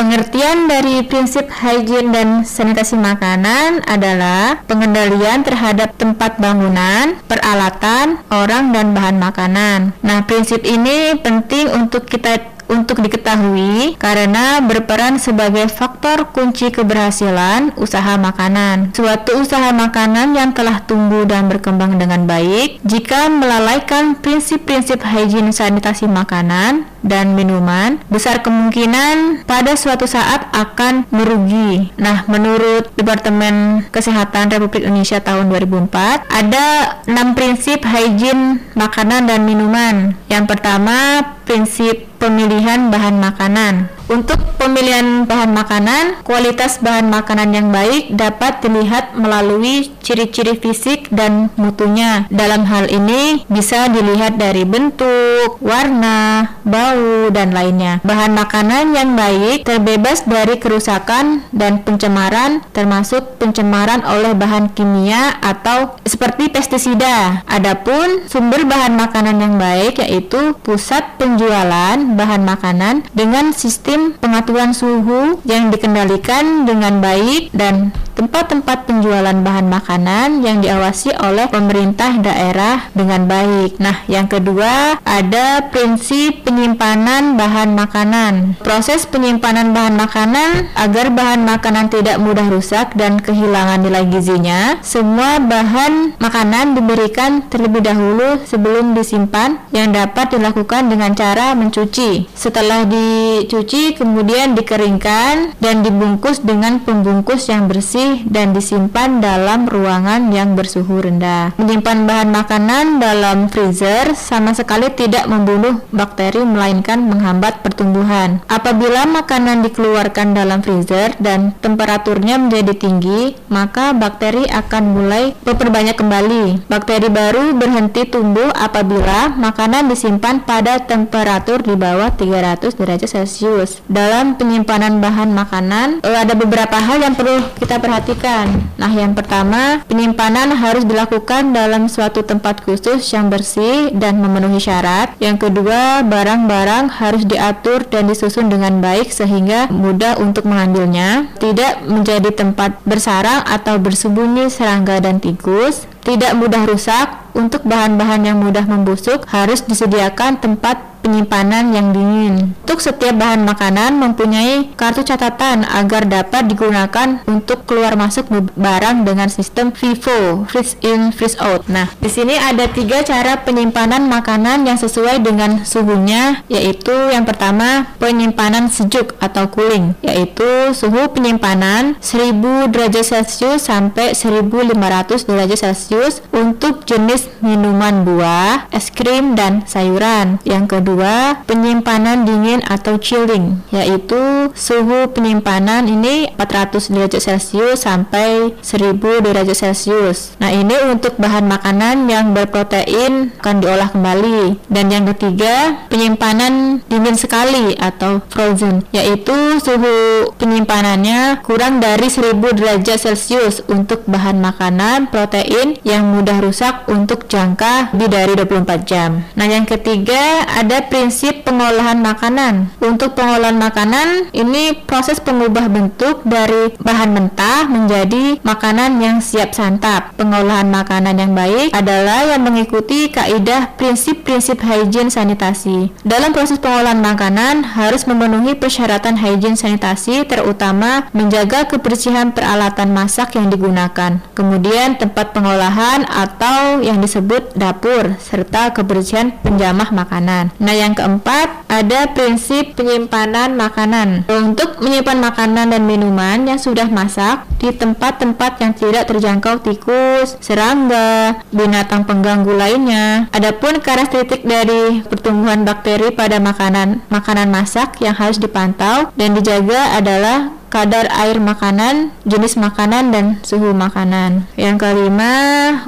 Pengertian 0.00 0.64
dari 0.64 1.04
prinsip 1.04 1.52
hygiene 1.52 2.08
dan 2.08 2.40
sanitasi 2.40 2.96
makanan 2.96 3.84
adalah 3.84 4.64
pengendalian 4.64 5.44
terhadap 5.44 5.92
tempat 6.00 6.40
bangunan, 6.40 7.20
peralatan, 7.28 8.16
orang, 8.32 8.72
dan 8.72 8.96
bahan 8.96 9.20
makanan. 9.20 9.92
Nah, 10.00 10.24
prinsip 10.24 10.64
ini 10.64 11.20
penting 11.20 11.68
untuk 11.76 12.08
kita 12.08 12.59
untuk 12.70 13.02
diketahui 13.02 13.98
karena 13.98 14.62
berperan 14.62 15.18
sebagai 15.18 15.66
faktor 15.66 16.30
kunci 16.30 16.70
keberhasilan 16.70 17.74
usaha 17.74 18.14
makanan. 18.14 18.94
Suatu 18.94 19.42
usaha 19.42 19.74
makanan 19.74 20.38
yang 20.38 20.54
telah 20.54 20.86
tumbuh 20.86 21.26
dan 21.26 21.50
berkembang 21.50 21.98
dengan 21.98 22.24
baik 22.24 22.78
jika 22.86 23.26
melalaikan 23.26 24.14
prinsip-prinsip 24.16 25.02
hygiene 25.02 25.50
sanitasi 25.50 26.06
makanan 26.06 26.86
dan 27.00 27.32
minuman, 27.32 27.96
besar 28.12 28.44
kemungkinan 28.44 29.48
pada 29.48 29.72
suatu 29.72 30.04
saat 30.04 30.52
akan 30.52 31.08
merugi. 31.08 31.88
Nah, 31.96 32.28
menurut 32.28 32.92
Departemen 32.94 33.88
Kesehatan 33.88 34.52
Republik 34.52 34.84
Indonesia 34.84 35.20
tahun 35.20 35.48
2004, 35.48 36.28
ada 36.28 36.66
enam 37.08 37.32
prinsip 37.32 37.82
hygiene 37.88 38.60
makanan 38.76 39.26
dan 39.28 39.48
minuman. 39.48 40.12
Yang 40.28 40.44
pertama, 40.56 41.24
prinsip 41.50 42.06
pemilihan 42.22 42.94
bahan 42.94 43.18
makanan. 43.18 43.90
Untuk 44.10 44.42
pemilihan 44.58 45.22
bahan 45.22 45.54
makanan, 45.54 46.26
kualitas 46.26 46.82
bahan 46.82 47.06
makanan 47.14 47.54
yang 47.54 47.70
baik 47.70 48.10
dapat 48.10 48.58
dilihat 48.58 49.14
melalui 49.14 49.94
ciri-ciri 50.02 50.58
fisik 50.58 51.06
dan 51.14 51.46
mutunya. 51.54 52.26
Dalam 52.26 52.66
hal 52.66 52.90
ini 52.90 53.46
bisa 53.46 53.86
dilihat 53.86 54.34
dari 54.34 54.66
bentuk, 54.66 55.62
warna, 55.62 56.58
bau, 56.66 57.30
dan 57.30 57.54
lainnya. 57.54 58.02
Bahan 58.02 58.34
makanan 58.34 58.98
yang 58.98 59.14
baik 59.14 59.62
terbebas 59.62 60.26
dari 60.26 60.58
kerusakan 60.58 61.46
dan 61.54 61.86
pencemaran 61.86 62.66
termasuk 62.74 63.38
pencemaran 63.38 64.02
oleh 64.02 64.34
bahan 64.34 64.74
kimia 64.74 65.38
atau 65.38 65.94
seperti 66.02 66.50
pestisida. 66.50 67.46
Adapun 67.46 68.26
sumber 68.26 68.66
bahan 68.66 68.98
makanan 68.98 69.38
yang 69.38 69.54
baik 69.54 70.02
yaitu 70.02 70.58
pusat 70.66 71.14
penjualan 71.14 71.94
bahan 72.18 72.42
makanan 72.42 73.06
dengan 73.14 73.54
sistem 73.54 73.99
pengaturan 74.20 74.72
suhu 74.72 75.40
yang 75.44 75.68
dikendalikan 75.68 76.64
dengan 76.64 77.04
baik 77.04 77.52
dan 77.52 77.92
tempat-tempat 78.20 78.84
penjualan 78.84 79.32
bahan 79.32 79.72
makanan 79.72 80.44
yang 80.44 80.60
diawasi 80.60 81.16
oleh 81.24 81.48
pemerintah 81.48 82.20
daerah 82.20 82.92
dengan 82.92 83.24
baik. 83.24 83.80
Nah, 83.80 84.04
yang 84.12 84.28
kedua 84.28 85.00
ada 85.00 85.72
prinsip 85.72 86.44
penyimpanan 86.44 87.40
bahan 87.40 87.72
makanan. 87.72 88.60
Proses 88.60 89.08
penyimpanan 89.08 89.72
bahan 89.72 89.96
makanan 89.96 90.68
agar 90.76 91.08
bahan 91.16 91.48
makanan 91.48 91.88
tidak 91.88 92.20
mudah 92.20 92.44
rusak 92.52 92.92
dan 92.92 93.16
kehilangan 93.24 93.80
nilai 93.80 94.04
gizinya. 94.12 94.76
Semua 94.84 95.40
bahan 95.40 96.20
makanan 96.20 96.76
diberikan 96.76 97.48
terlebih 97.48 97.80
dahulu 97.80 98.36
sebelum 98.44 98.92
disimpan 98.92 99.64
yang 99.72 99.96
dapat 99.96 100.36
dilakukan 100.36 100.92
dengan 100.92 101.16
cara 101.16 101.56
mencuci. 101.56 102.28
Setelah 102.36 102.84
dicuci 102.84 103.79
kemudian 103.96 104.52
dikeringkan 104.52 105.56
dan 105.56 105.76
dibungkus 105.80 106.44
dengan 106.44 106.84
pembungkus 106.84 107.48
yang 107.48 107.66
bersih 107.66 108.24
dan 108.28 108.52
disimpan 108.52 109.24
dalam 109.24 109.64
ruangan 109.64 110.28
yang 110.28 110.52
bersuhu 110.52 111.00
rendah. 111.00 111.56
Menyimpan 111.56 112.04
bahan 112.04 112.30
makanan 112.30 112.84
dalam 113.00 113.48
freezer 113.48 114.12
sama 114.12 114.52
sekali 114.52 114.92
tidak 114.92 115.24
membunuh 115.26 115.80
bakteri 115.88 116.44
melainkan 116.44 117.00
menghambat 117.08 117.64
pertumbuhan. 117.64 118.44
Apabila 118.46 119.08
makanan 119.08 119.64
dikeluarkan 119.64 120.36
dalam 120.36 120.60
freezer 120.60 121.16
dan 121.16 121.56
temperaturnya 121.64 122.36
menjadi 122.36 122.76
tinggi, 122.76 123.38
maka 123.48 123.96
bakteri 123.96 124.44
akan 124.50 124.82
mulai 124.94 125.32
memperbanyak 125.46 125.96
kembali. 125.96 126.68
Bakteri 126.68 127.08
baru 127.08 127.54
berhenti 127.54 128.06
tumbuh 128.08 128.50
apabila 128.52 129.32
makanan 129.38 129.86
disimpan 129.86 130.42
pada 130.42 130.82
temperatur 130.82 131.62
di 131.62 131.74
bawah 131.78 132.10
300 132.14 132.74
derajat 132.74 133.08
Celcius. 133.10 133.69
Dalam 133.86 134.34
penyimpanan 134.34 134.98
bahan 134.98 135.30
makanan, 135.30 135.88
eh, 136.02 136.18
ada 136.18 136.34
beberapa 136.34 136.76
hal 136.78 136.98
yang 137.02 137.14
perlu 137.14 137.44
kita 137.58 137.78
perhatikan. 137.78 138.50
Nah, 138.80 138.90
yang 138.90 139.14
pertama, 139.14 139.84
penyimpanan 139.86 140.56
harus 140.56 140.82
dilakukan 140.82 141.54
dalam 141.54 141.86
suatu 141.86 142.26
tempat 142.26 142.64
khusus 142.66 143.06
yang 143.14 143.30
bersih 143.30 143.94
dan 143.94 144.18
memenuhi 144.18 144.58
syarat. 144.58 145.14
Yang 145.22 145.50
kedua, 145.50 146.02
barang-barang 146.02 146.90
harus 146.98 147.22
diatur 147.28 147.86
dan 147.86 148.10
disusun 148.10 148.48
dengan 148.48 148.82
baik 148.82 149.12
sehingga 149.12 149.68
mudah 149.70 150.18
untuk 150.18 150.48
mengambilnya, 150.48 151.30
tidak 151.38 151.84
menjadi 151.86 152.32
tempat 152.32 152.80
bersarang 152.88 153.44
atau 153.46 153.76
bersembunyi 153.76 154.48
serangga 154.48 154.98
dan 155.04 155.20
tikus, 155.20 155.84
tidak 156.04 156.32
mudah 156.36 156.64
rusak. 156.66 157.08
Untuk 157.30 157.62
bahan-bahan 157.62 158.26
yang 158.26 158.42
mudah 158.42 158.66
membusuk 158.66 159.22
harus 159.30 159.62
disediakan 159.62 160.42
tempat 160.42 160.90
penyimpanan 161.00 161.72
yang 161.72 161.94
dingin. 161.94 162.58
Untuk 162.66 162.82
setiap 162.84 163.16
bahan 163.16 163.42
makanan 163.46 163.96
mempunyai 163.96 164.74
kartu 164.76 165.02
catatan 165.02 165.64
agar 165.64 166.04
dapat 166.10 166.46
digunakan 166.46 167.24
untuk 167.24 167.64
keluar 167.64 167.96
masuk 167.96 168.28
barang 168.54 169.08
dengan 169.08 169.30
sistem 169.32 169.72
FIFO, 169.72 170.44
freeze 170.50 170.76
in, 170.84 171.10
freeze 171.10 171.40
out. 171.40 171.66
Nah, 171.66 171.88
di 171.98 172.10
sini 172.12 172.36
ada 172.36 172.68
tiga 172.68 173.00
cara 173.00 173.40
penyimpanan 173.40 174.06
makanan 174.06 174.68
yang 174.68 174.76
sesuai 174.76 175.24
dengan 175.24 175.64
suhunya, 175.64 176.44
yaitu 176.52 176.92
yang 177.14 177.24
pertama 177.24 177.94
penyimpanan 177.96 178.68
sejuk 178.68 179.16
atau 179.18 179.48
cooling, 179.48 179.96
yaitu 180.04 180.74
suhu 180.76 181.10
penyimpanan 181.10 181.96
1000 181.98 182.68
derajat 182.70 183.06
Celcius 183.06 183.66
sampai 183.66 184.12
1500 184.12 185.24
derajat 185.24 185.58
Celcius 185.58 185.89
untuk 186.30 186.86
jenis 186.86 187.26
minuman 187.42 188.06
buah, 188.06 188.70
es 188.70 188.94
krim, 188.94 189.34
dan 189.34 189.66
sayuran. 189.66 190.38
Yang 190.46 190.78
kedua, 190.78 191.42
penyimpanan 191.50 192.22
dingin 192.22 192.62
atau 192.62 192.94
chilling, 193.02 193.58
yaitu 193.74 194.54
suhu 194.54 195.10
penyimpanan 195.10 195.90
ini 195.90 196.30
400 196.38 196.94
derajat 196.94 197.20
Celcius 197.20 197.82
sampai 197.82 198.54
1000 198.62 199.24
derajat 199.24 199.56
Celcius. 199.58 200.38
Nah, 200.38 200.54
ini 200.54 200.78
untuk 200.86 201.18
bahan 201.18 201.50
makanan 201.50 202.06
yang 202.06 202.30
berprotein 202.36 203.34
akan 203.42 203.56
diolah 203.58 203.90
kembali. 203.90 204.70
Dan 204.70 204.94
yang 204.94 205.10
ketiga, 205.10 205.86
penyimpanan 205.90 206.86
dingin 206.86 207.18
sekali 207.18 207.74
atau 207.74 208.22
frozen, 208.30 208.86
yaitu 208.94 209.58
suhu 209.58 210.30
penyimpanannya 210.38 211.42
kurang 211.42 211.82
dari 211.82 212.06
1000 212.06 212.38
derajat 212.54 213.10
Celcius 213.10 213.66
untuk 213.66 214.06
bahan 214.06 214.38
makanan 214.38 215.10
protein 215.10 215.79
yang 215.82 216.12
mudah 216.12 216.38
rusak 216.44 216.86
untuk 216.92 217.26
jangka 217.26 217.96
lebih 217.96 218.10
dari 218.10 218.32
24 218.36 218.84
jam. 218.84 219.24
Nah, 219.34 219.46
yang 219.48 219.64
ketiga 219.64 220.44
ada 220.44 220.84
prinsip 220.84 221.42
pengolahan 221.42 221.98
makanan. 221.98 222.70
Untuk 222.84 223.16
pengolahan 223.16 223.56
makanan, 223.56 224.30
ini 224.36 224.76
proses 224.84 225.18
pengubah 225.22 225.72
bentuk 225.72 226.22
dari 226.28 226.74
bahan 226.76 227.10
mentah 227.16 227.66
menjadi 227.66 228.42
makanan 228.44 229.00
yang 229.00 229.16
siap 229.24 229.56
santap. 229.56 230.12
Pengolahan 230.20 230.68
makanan 230.68 231.16
yang 231.16 231.32
baik 231.32 231.72
adalah 231.72 232.28
yang 232.28 232.44
mengikuti 232.44 233.08
kaidah 233.08 233.72
prinsip-prinsip 233.80 234.60
higien 234.60 235.08
sanitasi. 235.08 235.94
Dalam 236.04 236.36
proses 236.36 236.60
pengolahan 236.60 237.00
makanan 237.00 237.78
harus 237.78 238.04
memenuhi 238.04 238.58
persyaratan 238.58 239.16
higien 239.16 239.56
sanitasi 239.56 240.26
terutama 240.28 241.08
menjaga 241.16 241.64
kebersihan 241.70 242.34
peralatan 242.34 242.92
masak 242.92 243.38
yang 243.38 243.48
digunakan. 243.48 244.20
Kemudian 244.34 244.98
tempat 245.00 245.32
pengolahan 245.32 245.69
atau 246.04 246.82
yang 246.82 246.98
disebut 246.98 247.54
dapur 247.54 248.18
serta 248.18 248.74
kebersihan 248.74 249.34
penjamah 249.44 249.94
makanan. 249.94 250.50
Nah, 250.58 250.74
yang 250.74 250.94
keempat 250.94 251.66
ada 251.70 252.10
prinsip 252.10 252.74
penyimpanan 252.74 253.54
makanan. 253.54 254.26
Untuk 254.26 254.82
menyimpan 254.82 255.18
makanan 255.22 255.70
dan 255.70 255.82
minuman 255.86 256.46
yang 256.46 256.58
sudah 256.58 256.90
masak 256.90 257.46
di 257.60 257.70
tempat-tempat 257.70 258.58
yang 258.58 258.72
tidak 258.74 259.06
terjangkau 259.06 259.60
tikus, 259.62 260.36
serangga, 260.40 261.40
binatang 261.54 262.08
pengganggu 262.08 262.52
lainnya. 262.56 263.30
Adapun 263.30 263.78
karakteristik 263.78 264.42
dari 264.42 265.04
pertumbuhan 265.04 265.62
bakteri 265.62 266.10
pada 266.10 266.40
makanan 266.40 267.04
makanan 267.08 267.48
masak 267.52 268.00
yang 268.00 268.16
harus 268.16 268.40
dipantau 268.40 269.12
dan 269.14 269.36
dijaga 269.36 269.98
adalah 269.98 270.59
kadar 270.70 271.10
air 271.10 271.42
makanan, 271.42 272.14
jenis 272.22 272.54
makanan 272.56 273.10
dan 273.10 273.24
suhu 273.42 273.74
makanan. 273.74 274.46
Yang 274.54 274.86
kelima, 274.86 275.34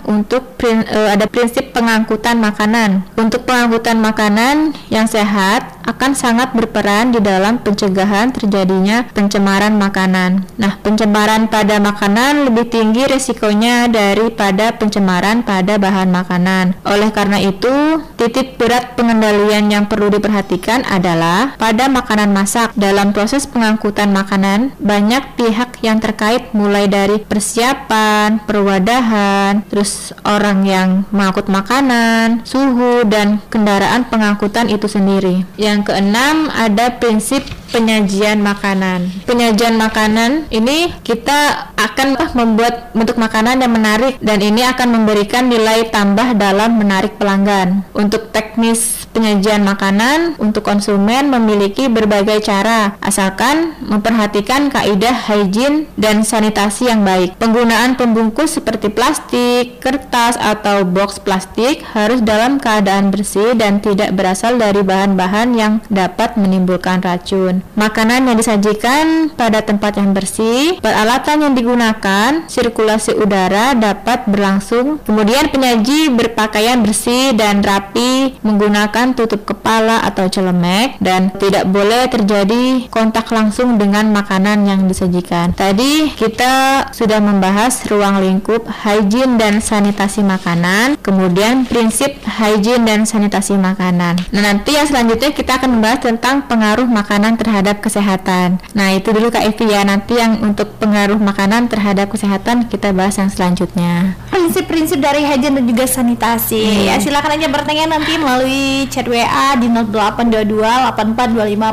untuk 0.04 0.58
prin, 0.58 0.82
uh, 0.90 1.14
ada 1.14 1.30
prinsip 1.30 1.70
pengangkutan 1.70 2.42
makanan. 2.42 3.06
Untuk 3.14 3.46
pengangkutan 3.46 4.02
makanan 4.02 4.74
yang 4.90 5.06
sehat 5.06 5.81
akan 5.86 6.12
sangat 6.14 6.52
berperan 6.52 7.10
di 7.10 7.20
dalam 7.22 7.58
pencegahan 7.62 8.30
terjadinya 8.30 9.08
pencemaran 9.10 9.74
makanan. 9.78 10.44
Nah, 10.60 10.78
pencemaran 10.84 11.48
pada 11.48 11.80
makanan 11.80 12.50
lebih 12.50 12.68
tinggi 12.68 13.08
risikonya 13.08 13.88
daripada 13.88 14.76
pencemaran 14.76 15.42
pada 15.42 15.80
bahan 15.80 16.12
makanan. 16.12 16.78
Oleh 16.84 17.10
karena 17.10 17.40
itu, 17.40 18.02
titik 18.20 18.60
berat 18.60 18.94
pengendalian 18.94 19.72
yang 19.72 19.84
perlu 19.88 20.12
diperhatikan 20.12 20.84
adalah 20.86 21.56
pada 21.56 21.88
makanan 21.88 22.30
masak. 22.30 22.70
Dalam 22.76 23.16
proses 23.16 23.48
pengangkutan 23.48 24.12
makanan, 24.12 24.76
banyak 24.78 25.24
pihak 25.40 25.71
yang 25.82 25.98
terkait 25.98 26.54
mulai 26.54 26.86
dari 26.86 27.18
persiapan, 27.18 28.40
perwadahan, 28.46 29.66
terus 29.66 30.14
orang 30.22 30.62
yang 30.64 30.88
mengangkut 31.10 31.50
makanan, 31.50 32.46
suhu 32.46 33.02
dan 33.04 33.42
kendaraan 33.50 34.06
pengangkutan 34.06 34.70
itu 34.70 34.86
sendiri. 34.86 35.42
Yang 35.58 35.92
keenam 35.92 36.48
ada 36.54 36.94
prinsip 36.96 37.42
penyajian 37.72 38.44
makanan. 38.44 39.24
Penyajian 39.24 39.80
makanan 39.80 40.46
ini 40.52 40.92
kita 41.00 41.72
akan 41.74 42.14
membuat 42.36 42.92
bentuk 42.92 43.16
makanan 43.16 43.64
yang 43.64 43.72
menarik 43.72 44.20
dan 44.20 44.38
ini 44.38 44.62
akan 44.62 45.02
memberikan 45.02 45.48
nilai 45.48 45.88
tambah 45.88 46.36
dalam 46.36 46.76
menarik 46.78 47.16
pelanggan. 47.16 47.82
Untuk 47.96 48.30
teknis 48.30 49.08
penyajian 49.10 49.64
makanan 49.64 50.36
untuk 50.38 50.62
konsumen 50.62 51.32
memiliki 51.32 51.88
berbagai 51.88 52.44
cara 52.44 52.94
asalkan 53.00 53.74
memperhatikan 53.80 54.68
kaidah 54.68 55.16
hygiene 55.32 55.88
dan 55.96 56.22
sanitasi 56.22 56.92
yang 56.92 57.02
baik. 57.02 57.34
Penggunaan 57.40 57.96
pembungkus 57.96 58.60
seperti 58.60 58.92
plastik, 58.92 59.80
kertas 59.80 60.36
atau 60.36 60.84
box 60.84 61.18
plastik 61.18 61.80
harus 61.96 62.20
dalam 62.20 62.60
keadaan 62.60 63.08
bersih 63.08 63.56
dan 63.56 63.80
tidak 63.80 64.12
berasal 64.12 64.60
dari 64.60 64.84
bahan-bahan 64.84 65.56
yang 65.56 65.72
dapat 65.88 66.36
menimbulkan 66.36 67.00
racun 67.00 67.61
makanan 67.72 68.28
yang 68.28 68.36
disajikan 68.36 69.32
pada 69.32 69.64
tempat 69.64 69.96
yang 69.96 70.12
bersih, 70.12 70.78
peralatan 70.84 71.48
yang 71.48 71.54
digunakan, 71.56 72.44
sirkulasi 72.46 73.16
udara 73.16 73.72
dapat 73.72 74.28
berlangsung. 74.28 75.00
Kemudian 75.04 75.48
penyaji 75.48 76.12
berpakaian 76.12 76.84
bersih 76.84 77.32
dan 77.32 77.64
rapi, 77.64 78.36
menggunakan 78.44 79.16
tutup 79.16 79.48
kepala 79.48 80.04
atau 80.04 80.28
celemek 80.28 81.00
dan 81.00 81.32
tidak 81.40 81.64
boleh 81.68 82.08
terjadi 82.12 82.86
kontak 82.92 83.32
langsung 83.32 83.80
dengan 83.80 84.12
makanan 84.12 84.68
yang 84.68 84.84
disajikan. 84.84 85.56
Tadi 85.56 86.12
kita 86.12 86.86
sudah 86.92 87.18
membahas 87.24 87.84
ruang 87.88 88.20
lingkup 88.20 88.68
hygiene 88.68 89.40
dan 89.40 89.64
sanitasi 89.64 90.20
makanan, 90.20 91.00
kemudian 91.00 91.64
prinsip 91.64 92.20
hygiene 92.26 92.84
dan 92.84 93.08
sanitasi 93.08 93.56
makanan. 93.56 94.20
Nah, 94.34 94.42
nanti 94.42 94.76
yang 94.76 94.84
selanjutnya 94.84 95.32
kita 95.32 95.56
akan 95.56 95.80
membahas 95.80 96.00
tentang 96.04 96.44
pengaruh 96.44 96.84
makanan 96.84 97.40
terhadap 97.40 97.51
kesehatan. 97.60 98.62
Nah, 98.72 98.96
itu 98.96 99.12
dulu 99.12 99.28
Kak 99.28 99.44
Evi 99.44 99.68
ya. 99.68 99.84
Nanti 99.84 100.16
yang 100.16 100.40
untuk 100.40 100.80
pengaruh 100.80 101.20
makanan 101.20 101.68
terhadap 101.68 102.08
kesehatan 102.08 102.72
kita 102.72 102.96
bahas 102.96 103.20
yang 103.20 103.28
selanjutnya. 103.28 104.16
prinsip-prinsip 104.52 105.00
dari 105.00 105.24
hygiene 105.24 105.56
dan 105.56 105.64
juga 105.64 105.88
sanitasi 105.88 106.84
ya 106.84 107.00
silakan 107.00 107.40
aja 107.40 107.48
bertanya 107.48 107.96
nanti 107.96 108.20
melalui 108.20 108.84
chat 108.92 109.08
WA 109.08 109.56
di 109.56 109.64
0822 109.72 110.60
8425 110.92 111.72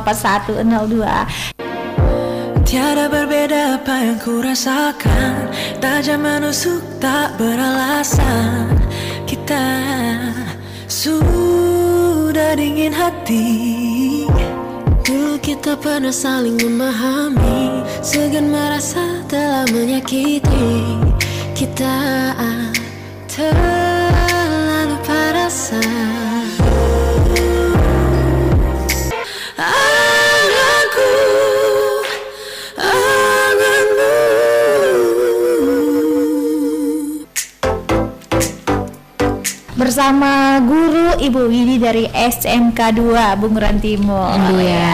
4102 1.60 2.63
Tiada 2.63 3.10
berbeda 3.10 3.82
apa 3.82 3.96
yang 4.00 4.22
ku 4.22 4.46
rasakan 4.46 5.50
Tajam 5.82 6.22
menusuk 6.22 6.86
tak 7.02 7.36
beralasan 7.42 8.78
Kita 9.26 9.65
sudah 10.86 12.54
dingin 12.54 12.94
hati 12.94 13.79
Dulu 15.10 15.41
kita 15.41 15.74
pernah 15.74 16.13
saling 16.13 16.54
memahami 16.62 17.82
Segan 18.06 18.54
merasa 18.54 19.26
telah 19.26 19.65
menyakiti 19.74 21.02
Kita 21.58 21.98
terlalu 23.26 24.98
parasa 25.02 25.82
bersama 39.89 40.62
guru 40.69 41.17
Ibu 41.17 41.49
Widi 41.49 41.82
dari 41.82 42.06
SMK 42.13 42.93
2 42.93 43.41
Bunguran 43.41 43.82
Timur. 43.82 44.38
Iya. 44.38 44.93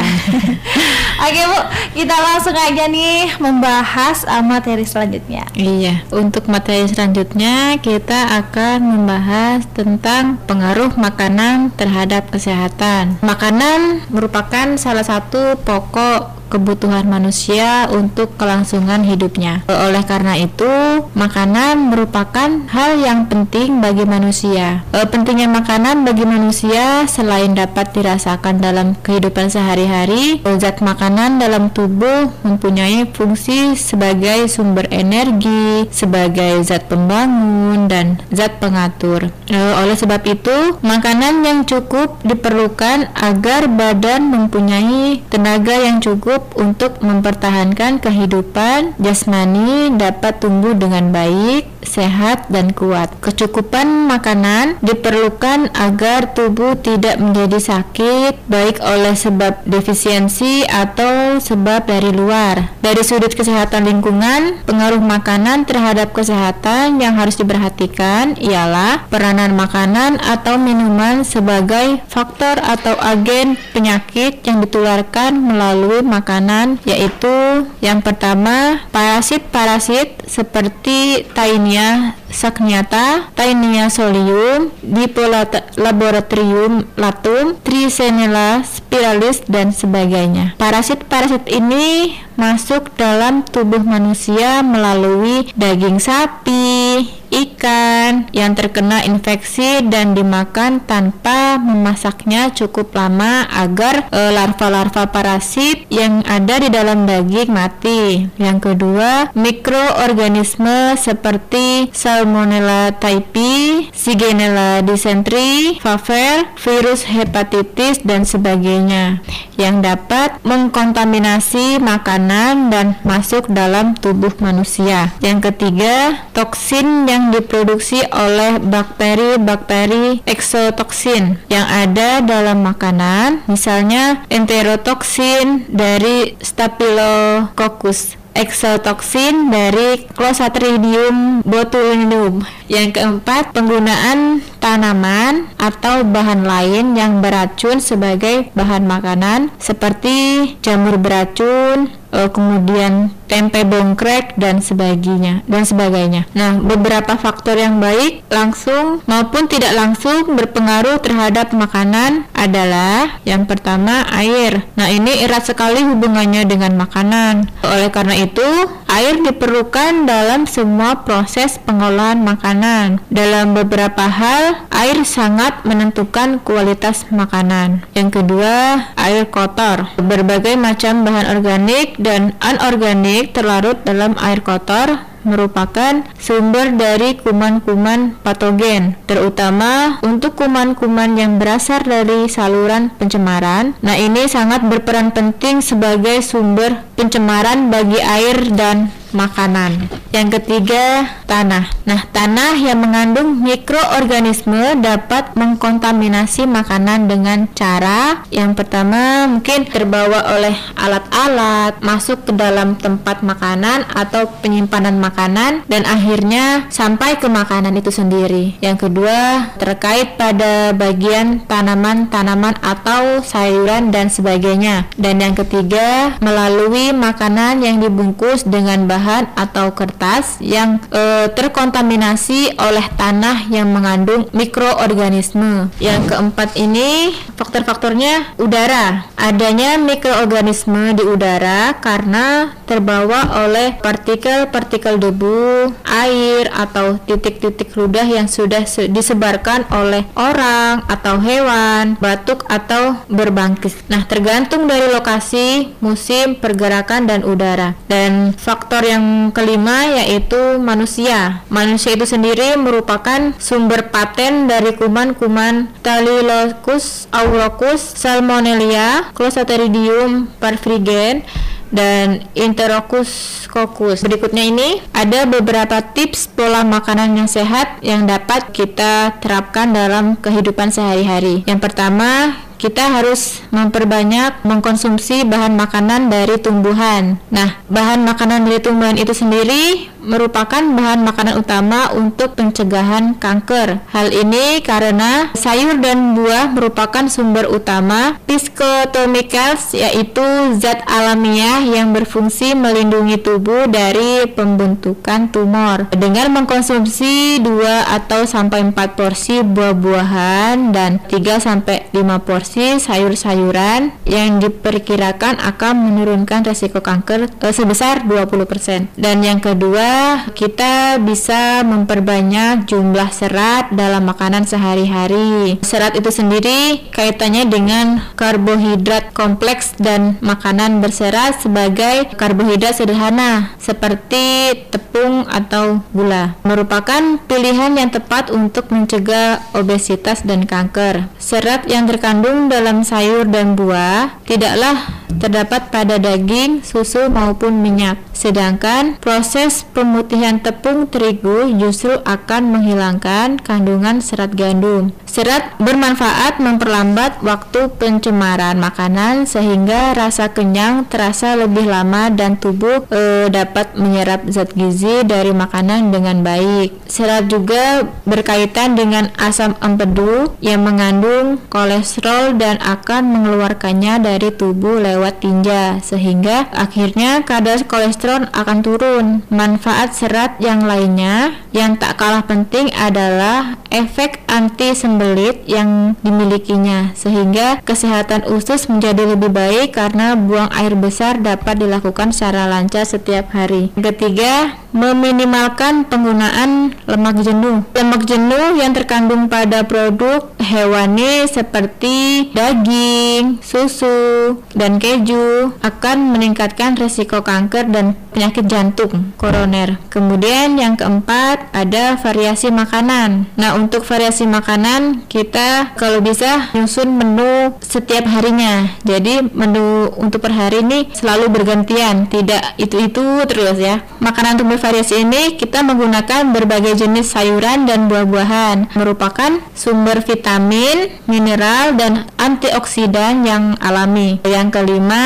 Oke 1.27 1.41
Bu, 1.51 1.60
kita 1.99 2.15
langsung 2.15 2.55
aja 2.55 2.88
nih 2.88 3.36
membahas 3.43 4.23
uh, 4.23 4.39
materi 4.39 4.88
selanjutnya. 4.88 5.51
Iya, 5.51 6.08
untuk 6.15 6.47
materi 6.47 6.88
selanjutnya 6.88 7.75
kita 7.84 8.39
akan 8.39 8.88
membahas 8.88 9.67
tentang 9.75 10.39
pengaruh 10.47 10.95
makanan 10.95 11.75
terhadap 11.75 12.31
kesehatan. 12.31 13.19
Makanan 13.19 14.08
merupakan 14.08 14.79
salah 14.79 15.03
satu 15.03 15.60
pokok 15.60 16.44
kebutuhan 16.47 17.08
manusia 17.10 17.89
untuk 17.91 18.38
kelangsungan 18.38 19.03
hidupnya. 19.03 19.65
Oleh 19.67 20.03
karena 20.05 20.38
itu, 20.38 20.69
makanan 21.17 21.91
merupakan 21.91 22.49
hal 22.69 22.91
yang 23.01 23.27
penting 23.27 23.81
bagi 23.81 24.05
manusia. 24.05 24.86
E, 24.93 25.03
pentingnya 25.10 25.49
makanan 25.49 26.05
bagi 26.05 26.23
manusia 26.23 27.10
selain 27.10 27.58
dapat 27.58 27.91
dirasakan 27.91 28.62
dalam 28.62 28.93
kehidupan 29.01 29.49
sehari-hari, 29.49 30.41
zat 30.62 30.79
makanan 30.79 31.41
dalam 31.41 31.73
tubuh 31.73 32.31
mempunyai 32.45 33.10
fungsi 33.12 33.75
sebagai 33.75 34.47
sumber 34.47 34.88
energi, 34.93 35.89
sebagai 35.91 36.62
zat 36.63 36.88
pembangun 36.88 37.89
dan 37.89 38.21
zat 38.31 38.62
pengatur. 38.62 39.34
E, 39.49 39.58
oleh 39.58 39.97
sebab 39.97 40.21
itu, 40.29 40.77
makanan 40.86 41.43
yang 41.43 41.60
cukup 41.65 42.21
diperlukan 42.21 43.10
agar 43.15 43.67
badan 43.71 44.29
mempunyai 44.29 45.25
tenaga 45.29 45.75
yang 45.75 45.99
cukup 45.99 46.44
untuk 46.53 47.01
mempertahankan 47.01 47.97
kehidupan 47.97 48.93
jasmani 49.01 49.89
dapat 49.97 50.38
tumbuh 50.38 50.77
dengan 50.77 51.10
baik, 51.10 51.74
sehat 51.88 52.50
dan 52.52 52.74
kuat. 52.76 53.13
Kecukupan 53.21 54.10
makanan 54.10 54.82
diperlukan 54.84 55.71
agar 55.74 56.36
tubuh 56.36 56.76
tidak 56.78 57.17
menjadi 57.21 57.58
sakit 57.62 58.50
baik 58.50 58.82
oleh 58.84 59.15
sebab 59.15 59.63
defisiensi 59.63 60.65
atau 60.67 61.39
sebab 61.39 61.88
dari 61.88 62.12
luar. 62.12 62.76
Dari 62.84 63.02
sudut 63.02 63.32
kesehatan 63.34 63.88
lingkungan, 63.88 64.65
pengaruh 64.67 65.02
makanan 65.02 65.65
terhadap 65.65 66.12
kesehatan 66.12 67.02
yang 67.02 67.17
harus 67.17 67.38
diperhatikan 67.39 68.38
ialah 68.38 69.06
peranan 69.10 69.54
makanan 69.56 70.17
atau 70.21 70.58
minuman 70.60 71.21
sebagai 71.26 72.02
faktor 72.10 72.60
atau 72.62 72.98
agen 73.02 73.58
penyakit 73.74 74.41
yang 74.45 74.62
ditularkan 74.62 75.38
melalui 75.38 76.02
makanan 76.02 76.78
yaitu 76.88 77.67
yang 77.82 78.02
pertama 78.02 78.82
parasit-parasit 78.89 80.26
seperti 80.26 81.28
Taenia 81.75 82.15
sagniata, 82.29 83.29
Taenia 83.33 83.89
solium, 83.89 84.69
Dipolaboratorium 84.81 86.85
latum, 86.97 87.55
Trisenella 87.61 88.63
spiralis 88.65 89.41
dan 89.45 89.71
sebagainya. 89.75 90.55
Parasit-parasit 90.59 91.47
ini 91.51 92.15
masuk 92.35 92.91
dalam 92.99 93.47
tubuh 93.47 93.81
manusia 93.81 94.59
melalui 94.59 95.47
daging 95.55 96.03
sapi, 96.03 97.07
ikan 97.31 98.27
yang 98.31 98.55
terkena 98.55 99.03
infeksi 99.03 99.83
dan 99.88 100.15
dimakan 100.15 100.83
tanpa 100.83 101.59
memasaknya 101.59 102.51
cukup 102.55 102.95
lama 102.95 103.47
agar 103.51 104.07
e, 104.11 104.19
larva-larva 104.31 105.11
parasit 105.11 105.88
yang 105.91 106.23
ada 106.27 106.63
di 106.63 106.69
dalam 106.71 107.03
daging 107.03 107.51
mati. 107.51 108.27
Yang 108.39 108.71
kedua, 108.71 109.35
mikroorganisme 109.35 110.95
seperti 110.95 111.91
Salmonella 112.15 112.95
typhi, 112.95 113.91
Shigella 113.91 114.80
dysentery, 114.88 115.75
faver, 115.84 116.47
virus 116.56 117.04
hepatitis 117.12 117.99
dan 118.08 118.23
sebagainya 118.23 119.19
yang 119.60 119.84
dapat 119.84 120.39
mengkontaminasi 120.47 121.84
makanan 121.84 122.71
dan 122.71 122.95
masuk 123.04 123.51
dalam 123.51 123.99
tubuh 123.99 124.32
manusia. 124.39 125.12
Yang 125.19 125.51
ketiga, 125.51 126.23
toksin 126.32 127.04
yang 127.04 127.36
diproduksi 127.36 127.99
oleh 128.08 128.63
bakteri-bakteri 128.63 130.23
eksotoksin 130.23 131.43
yang 131.51 131.67
ada 131.67 132.23
dalam 132.23 132.63
makanan, 132.63 133.43
misalnya 133.51 134.23
enterotoksin 134.32 135.67
dari 135.67 136.39
Staphylococcus 136.39 138.23
exotoksin 138.36 139.50
dari 139.50 140.04
Clostridium 140.12 141.41
botulinum. 141.48 142.43
Yang 142.67 143.00
keempat, 143.00 143.56
penggunaan 143.56 144.43
tanaman 144.65 145.45
atau 145.62 146.01
bahan 146.01 146.41
lain 146.41 146.97
yang 146.97 147.21
beracun 147.21 147.78
sebagai 147.78 148.49
bahan 148.58 148.89
makanan 148.89 149.54
seperti 149.62 150.58
jamur 150.65 150.97
beracun, 150.97 151.93
eh, 152.10 152.30
kemudian 152.34 153.13
tempe 153.25 153.65
bongkrek 153.65 154.38
dan 154.38 154.62
sebagainya 154.62 155.41
dan 155.49 155.65
sebagainya. 155.65 156.30
Nah, 156.38 156.62
beberapa 156.62 157.17
faktor 157.17 157.58
yang 157.58 157.82
baik 157.82 158.25
langsung 158.30 159.01
maupun 159.10 159.49
tidak 159.49 159.73
langsung 159.73 160.38
berpengaruh 160.38 161.01
terhadap 161.01 161.51
makanan 161.51 162.30
adalah 162.32 163.19
yang 163.25 163.49
pertama 163.49 164.06
air. 164.13 164.63
Nah, 164.78 164.88
ini 164.93 165.25
erat 165.25 165.49
sekali 165.49 165.82
hubungannya 165.82 166.45
dengan 166.45 166.78
makanan. 166.78 167.49
Oleh 167.65 167.89
karena 167.89 168.15
itu, 168.17 168.45
air 168.86 169.19
diperlukan 169.19 170.06
dalam 170.06 170.45
semua 170.45 171.04
proses 171.04 171.58
pengolahan 171.65 172.21
makanan. 172.21 173.01
Dalam 173.10 173.58
beberapa 173.58 174.06
hal, 174.06 174.54
air 174.69 175.01
sangat 175.07 175.63
menentukan 175.63 176.43
kualitas 176.43 177.07
makanan. 177.09 177.83
Yang 177.95 178.21
kedua, 178.21 178.89
air 178.99 179.27
kotor. 179.29 179.89
Berbagai 179.99 180.59
macam 180.59 181.07
bahan 181.07 181.31
organik 181.35 181.99
dan 181.99 182.35
anorganik 182.43 183.31
terlarut 183.31 183.81
dalam 183.83 184.15
air 184.19 184.39
kotor 184.41 185.15
merupakan 185.25 186.05
sumber 186.21 186.77
dari 186.77 187.17
kuman-kuman 187.17 188.13
patogen, 188.21 188.93
terutama 189.09 189.97
untuk 190.05 190.37
kuman-kuman 190.37 191.17
yang 191.17 191.41
berasal 191.41 191.81
dari 191.81 192.29
saluran 192.29 192.93
pencemaran. 192.95 193.73
Nah, 193.81 193.97
ini 193.97 194.29
sangat 194.29 194.61
berperan 194.69 195.09
penting 195.11 195.65
sebagai 195.65 196.21
sumber 196.21 196.85
pencemaran 196.93 197.73
bagi 197.73 197.97
air 197.99 198.53
dan 198.53 198.93
makanan. 199.15 199.88
Yang 200.12 200.39
ketiga, 200.39 201.08
tanah. 201.28 201.71
Nah, 201.84 202.01
tanah 202.12 202.56
yang 202.60 202.80
mengandung 202.80 203.41
mikroorganisme 203.43 204.80
dapat 204.80 205.36
mengkontaminasi 205.36 206.47
makanan 206.47 207.08
dengan 207.08 207.47
cara 207.51 208.23
yang 208.32 208.54
pertama 208.56 209.28
mungkin 209.28 209.67
terbawa 209.67 210.36
oleh 210.36 210.56
alat-alat 210.75 211.80
masuk 211.80 212.28
ke 212.28 212.32
dalam 212.36 212.75
tempat 212.80 213.23
makanan 213.23 213.88
atau 213.91 214.28
penyimpanan 214.43 214.99
makanan 214.99 215.63
dan 215.67 215.84
akhirnya 215.88 216.67
sampai 216.71 217.15
ke 217.19 217.32
makanan 217.32 217.75
itu 217.75 217.91
sendiri. 217.91 218.60
Yang 218.60 218.88
kedua, 218.89 219.51
terkait 219.56 220.19
pada 220.19 220.75
bagian 220.75 221.43
tanaman-tanaman 221.47 222.60
atau 222.60 223.23
sayuran 223.23 223.91
dan 223.95 224.12
sebagainya. 224.12 224.88
Dan 224.99 225.23
yang 225.23 225.36
ketiga, 225.36 226.17
melalui 226.19 226.91
makanan 226.95 227.63
yang 227.63 227.80
dibungkus 227.80 228.47
dengan 228.47 228.88
bahan 228.88 229.04
bahan 229.05 229.37
atau 229.37 229.69
kertas 229.77 230.41
yang 230.41 230.81
e, 230.89 231.29
terkontaminasi 231.29 232.57
oleh 232.57 232.89
tanah 232.97 233.53
yang 233.53 233.69
mengandung 233.69 234.25
mikroorganisme. 234.33 235.69
Yang 235.77 236.09
keempat 236.09 236.57
ini 236.57 237.13
faktor-faktornya 237.37 238.33
udara. 238.41 239.05
Adanya 239.13 239.77
mikroorganisme 239.77 240.97
di 240.97 241.05
udara 241.05 241.77
karena 241.77 242.57
terbawa 242.65 243.45
oleh 243.45 243.77
partikel-partikel 243.77 244.97
debu, 244.97 245.69
air 245.85 246.49
atau 246.49 246.97
titik-titik 247.05 247.77
ludah 247.77 248.09
yang 248.09 248.25
sudah 248.25 248.65
disebarkan 248.89 249.69
oleh 249.69 250.01
orang 250.17 250.81
atau 250.89 251.21
hewan, 251.21 251.93
batuk 252.01 252.41
atau 252.49 252.97
berbangkis. 253.05 253.85
Nah, 253.85 254.07
tergantung 254.09 254.65
dari 254.65 254.89
lokasi, 254.89 255.77
musim, 255.77 256.41
pergerakan 256.41 257.05
dan 257.05 257.21
udara. 257.21 257.77
Dan 257.85 258.33
faktor 258.33 258.81
yang 258.81 258.94
kelima 259.31 260.03
yaitu 260.03 260.60
manusia. 260.60 261.43
Manusia 261.47 261.93
itu 261.95 262.05
sendiri 262.08 262.60
merupakan 262.60 263.34
sumber 263.39 263.89
paten 263.89 264.47
dari 264.49 264.75
kuman-kuman 264.75 265.71
Staphylococcus 265.81 267.10
aureus, 267.13 267.81
Salmonella, 267.95 269.13
Clostridium 269.13 270.27
perfringens 270.38 271.25
dan 271.73 272.23
Enterococcus 272.38 273.45
coccus. 273.49 274.05
Berikutnya 274.05 274.47
ini 274.47 274.79
ada 274.95 275.27
beberapa 275.27 275.81
tips 275.81 276.31
pola 276.31 276.63
makanan 276.63 277.19
yang 277.19 277.29
sehat 277.29 277.81
yang 277.84 278.08
dapat 278.08 278.51
kita 278.55 279.17
terapkan 279.19 279.75
dalam 279.75 280.15
kehidupan 280.19 280.71
sehari-hari. 280.71 281.43
Yang 281.43 281.60
pertama, 281.71 282.39
kita 282.55 282.99
harus 282.99 283.43
memperbanyak 283.51 284.43
mengkonsumsi 284.47 285.27
bahan 285.27 285.55
makanan 285.55 286.07
dari 286.07 286.39
tumbuhan. 286.39 287.19
Nah, 287.29 287.59
bahan 287.67 288.03
makanan 288.07 288.47
dari 288.47 288.59
tumbuhan 288.63 288.95
itu 288.95 289.11
sendiri 289.11 289.95
merupakan 290.05 290.61
bahan 290.61 291.01
makanan 291.01 291.41
utama 291.41 291.89
untuk 291.97 292.37
pencegahan 292.37 293.17
kanker. 293.17 293.81
Hal 293.89 294.13
ini 294.13 294.61
karena 294.61 295.33
sayur 295.33 295.81
dan 295.81 296.13
buah 296.13 296.53
merupakan 296.53 297.09
sumber 297.09 297.49
utama 297.49 298.21
phytochemicals 298.29 299.73
yaitu 299.73 300.23
zat 300.61 300.85
alamiah 300.85 301.65
yang 301.65 301.91
berfungsi 301.91 302.53
melindungi 302.53 303.17
tubuh 303.17 303.65
dari 303.65 304.29
pembentukan 304.29 305.33
tumor. 305.33 305.89
Dengan 305.89 306.29
mengkonsumsi 306.37 307.41
2 307.41 307.97
atau 307.97 308.29
sampai 308.29 308.61
4 308.69 308.93
porsi 308.93 309.41
buah-buahan 309.41 310.69
dan 310.69 311.01
3 311.09 311.41
sampai 311.41 311.89
5 311.89 312.21
porsi 312.21 312.44
sayur-sayuran 312.45 313.91
yang 314.05 314.38
diperkirakan 314.38 315.41
akan 315.41 315.73
menurunkan 315.89 316.45
resiko 316.45 316.79
kanker 316.79 317.27
eh, 317.41 317.53
sebesar 317.53 318.05
20%. 318.05 318.93
Dan 318.95 319.25
yang 319.25 319.41
kedua 319.41 320.23
kita 320.31 321.01
bisa 321.01 321.65
memperbanyak 321.65 322.69
jumlah 322.69 323.10
serat 323.10 323.73
dalam 323.73 324.05
makanan 324.05 324.45
sehari-hari. 324.45 325.58
Serat 325.65 325.97
itu 325.97 326.13
sendiri 326.13 326.91
kaitannya 326.93 327.49
dengan 327.49 327.86
karbohidrat 328.13 329.12
kompleks 329.17 329.73
dan 329.81 330.21
makanan 330.21 330.79
berserat 330.84 331.41
sebagai 331.41 332.13
karbohidrat 332.13 332.77
sederhana 332.77 333.55
seperti 333.58 334.53
tepung 334.69 335.25
atau 335.25 335.81
gula. 335.95 336.38
Merupakan 336.43 337.19
pilihan 337.25 337.73
yang 337.75 337.89
tepat 337.89 338.29
untuk 338.29 338.69
mencegah 338.69 339.41
obesitas 339.55 340.21
dan 340.27 340.43
kanker. 340.43 341.08
Serat 341.17 341.65
yang 341.71 341.88
terkandung 341.88 342.35
dalam 342.50 342.84
sayur 342.84 343.28
dan 343.30 343.54
buah 343.54 344.19
tidaklah 344.26 345.06
terdapat 345.19 345.71
pada 345.71 345.95
daging, 345.95 346.62
susu 346.65 347.08
maupun 347.08 347.63
minyak. 347.63 348.00
Sedangkan 348.15 348.98
proses 348.98 349.67
pemutihan 349.76 350.39
tepung 350.39 350.88
terigu 350.88 351.52
justru 351.60 352.00
akan 352.04 352.58
menghilangkan 352.58 353.38
kandungan 353.39 354.00
serat 354.00 354.34
gandum. 354.34 354.95
Serat 355.06 355.56
bermanfaat 355.62 356.43
memperlambat 356.43 357.24
waktu 357.24 357.71
pencemaran 357.80 358.60
makanan 358.60 359.30
sehingga 359.30 359.95
rasa 359.95 360.32
kenyang 360.32 360.89
terasa 360.89 361.39
lebih 361.39 361.69
lama 361.69 362.12
dan 362.12 362.36
tubuh 362.36 362.84
e, 362.91 363.32
dapat 363.32 363.78
menyerap 363.78 364.28
zat 364.28 364.52
gizi 364.58 365.06
dari 365.08 365.32
makanan 365.32 365.93
dengan 365.93 366.19
baik. 366.19 366.76
Serat 366.89 367.30
juga 367.30 367.88
berkaitan 368.04 368.76
dengan 368.76 369.13
asam 369.15 369.56
empedu 369.63 370.36
yang 370.43 370.65
mengandung 370.65 371.39
kolesterol 371.48 372.24
dan 372.33 372.57
akan 372.57 373.13
mengeluarkannya 373.13 374.01
dari 374.01 374.33
tubuh 374.33 374.81
lewat 374.81 375.21
tinja 375.21 375.77
sehingga 375.85 376.49
akhirnya 376.49 377.21
kadar 377.21 377.61
kolesterol 377.69 378.33
akan 378.33 378.57
turun. 378.65 379.07
Manfaat 379.29 379.93
serat 379.93 380.41
yang 380.41 380.65
lainnya 380.65 381.38
yang 381.53 381.77
tak 381.77 382.01
kalah 382.01 382.25
penting 382.25 382.73
adalah 382.73 383.61
efek 383.69 384.23
anti 384.31 384.71
sembelit 384.71 385.43
yang 385.45 385.93
dimilikinya 386.01 386.95
sehingga 386.95 387.59
kesehatan 387.61 388.25
usus 388.31 388.71
menjadi 388.71 389.03
lebih 389.03 389.29
baik 389.29 389.75
karena 389.75 390.15
buang 390.15 390.47
air 390.55 390.73
besar 390.79 391.19
dapat 391.19 391.59
dilakukan 391.59 392.15
secara 392.15 392.47
lancar 392.47 392.88
setiap 392.88 393.35
hari. 393.35 393.75
Ketiga, 393.75 394.55
meminimalkan 394.71 395.88
penggunaan 395.88 396.75
lemak 396.88 397.19
jenuh. 397.23 397.63
Lemak 397.75 398.03
jenuh 398.07 398.59
yang 398.59 398.71
terkandung 398.71 399.27
pada 399.27 399.67
produk 399.67 400.31
hewani 400.39 401.27
seperti 401.27 402.14
daging, 402.32 403.43
susu, 403.43 404.39
dan 404.56 404.80
keju 404.80 405.51
akan 405.60 406.15
meningkatkan 406.15 406.80
risiko 406.80 407.19
kanker 407.19 407.67
dan 407.67 407.99
penyakit 408.15 408.47
jantung 408.47 409.12
koroner. 409.19 409.75
Kemudian 409.91 410.56
yang 410.56 410.80
keempat 410.80 411.51
ada 411.51 411.99
variasi 411.99 412.47
makanan. 412.47 413.28
Nah, 413.36 413.60
untuk 413.60 413.84
variasi 413.84 414.23
makanan 414.23 415.04
kita 415.12 415.75
kalau 415.75 415.99
bisa 415.99 416.56
nyusun 416.56 416.95
menu 416.95 417.51
setiap 417.60 418.08
harinya. 418.08 418.71
Jadi 418.88 419.28
menu 419.36 419.91
untuk 419.99 420.23
per 420.23 420.32
hari 420.32 420.63
ini 420.63 420.88
selalu 420.95 421.28
bergantian, 421.28 422.08
tidak 422.08 422.56
itu-itu 422.56 423.28
terus 423.28 423.60
ya. 423.60 423.84
Makanan 423.99 424.39
untuk 424.39 424.56
bervariasi 424.56 425.04
ini 425.04 425.36
kita 425.36 425.60
menggunakan 425.65 426.32
berbagai 426.32 426.80
jenis 426.80 427.12
sayuran 427.12 427.67
dan 427.67 427.91
buah-buahan, 427.91 428.78
merupakan 428.78 429.43
sumber 429.51 429.99
vitamin, 430.06 430.93
mineral 431.10 431.75
dan 431.75 432.04
antioksidan 432.15 433.25
yang 433.25 433.57
alami. 433.61 434.21
Yang 434.25 434.61
kelima, 434.61 435.05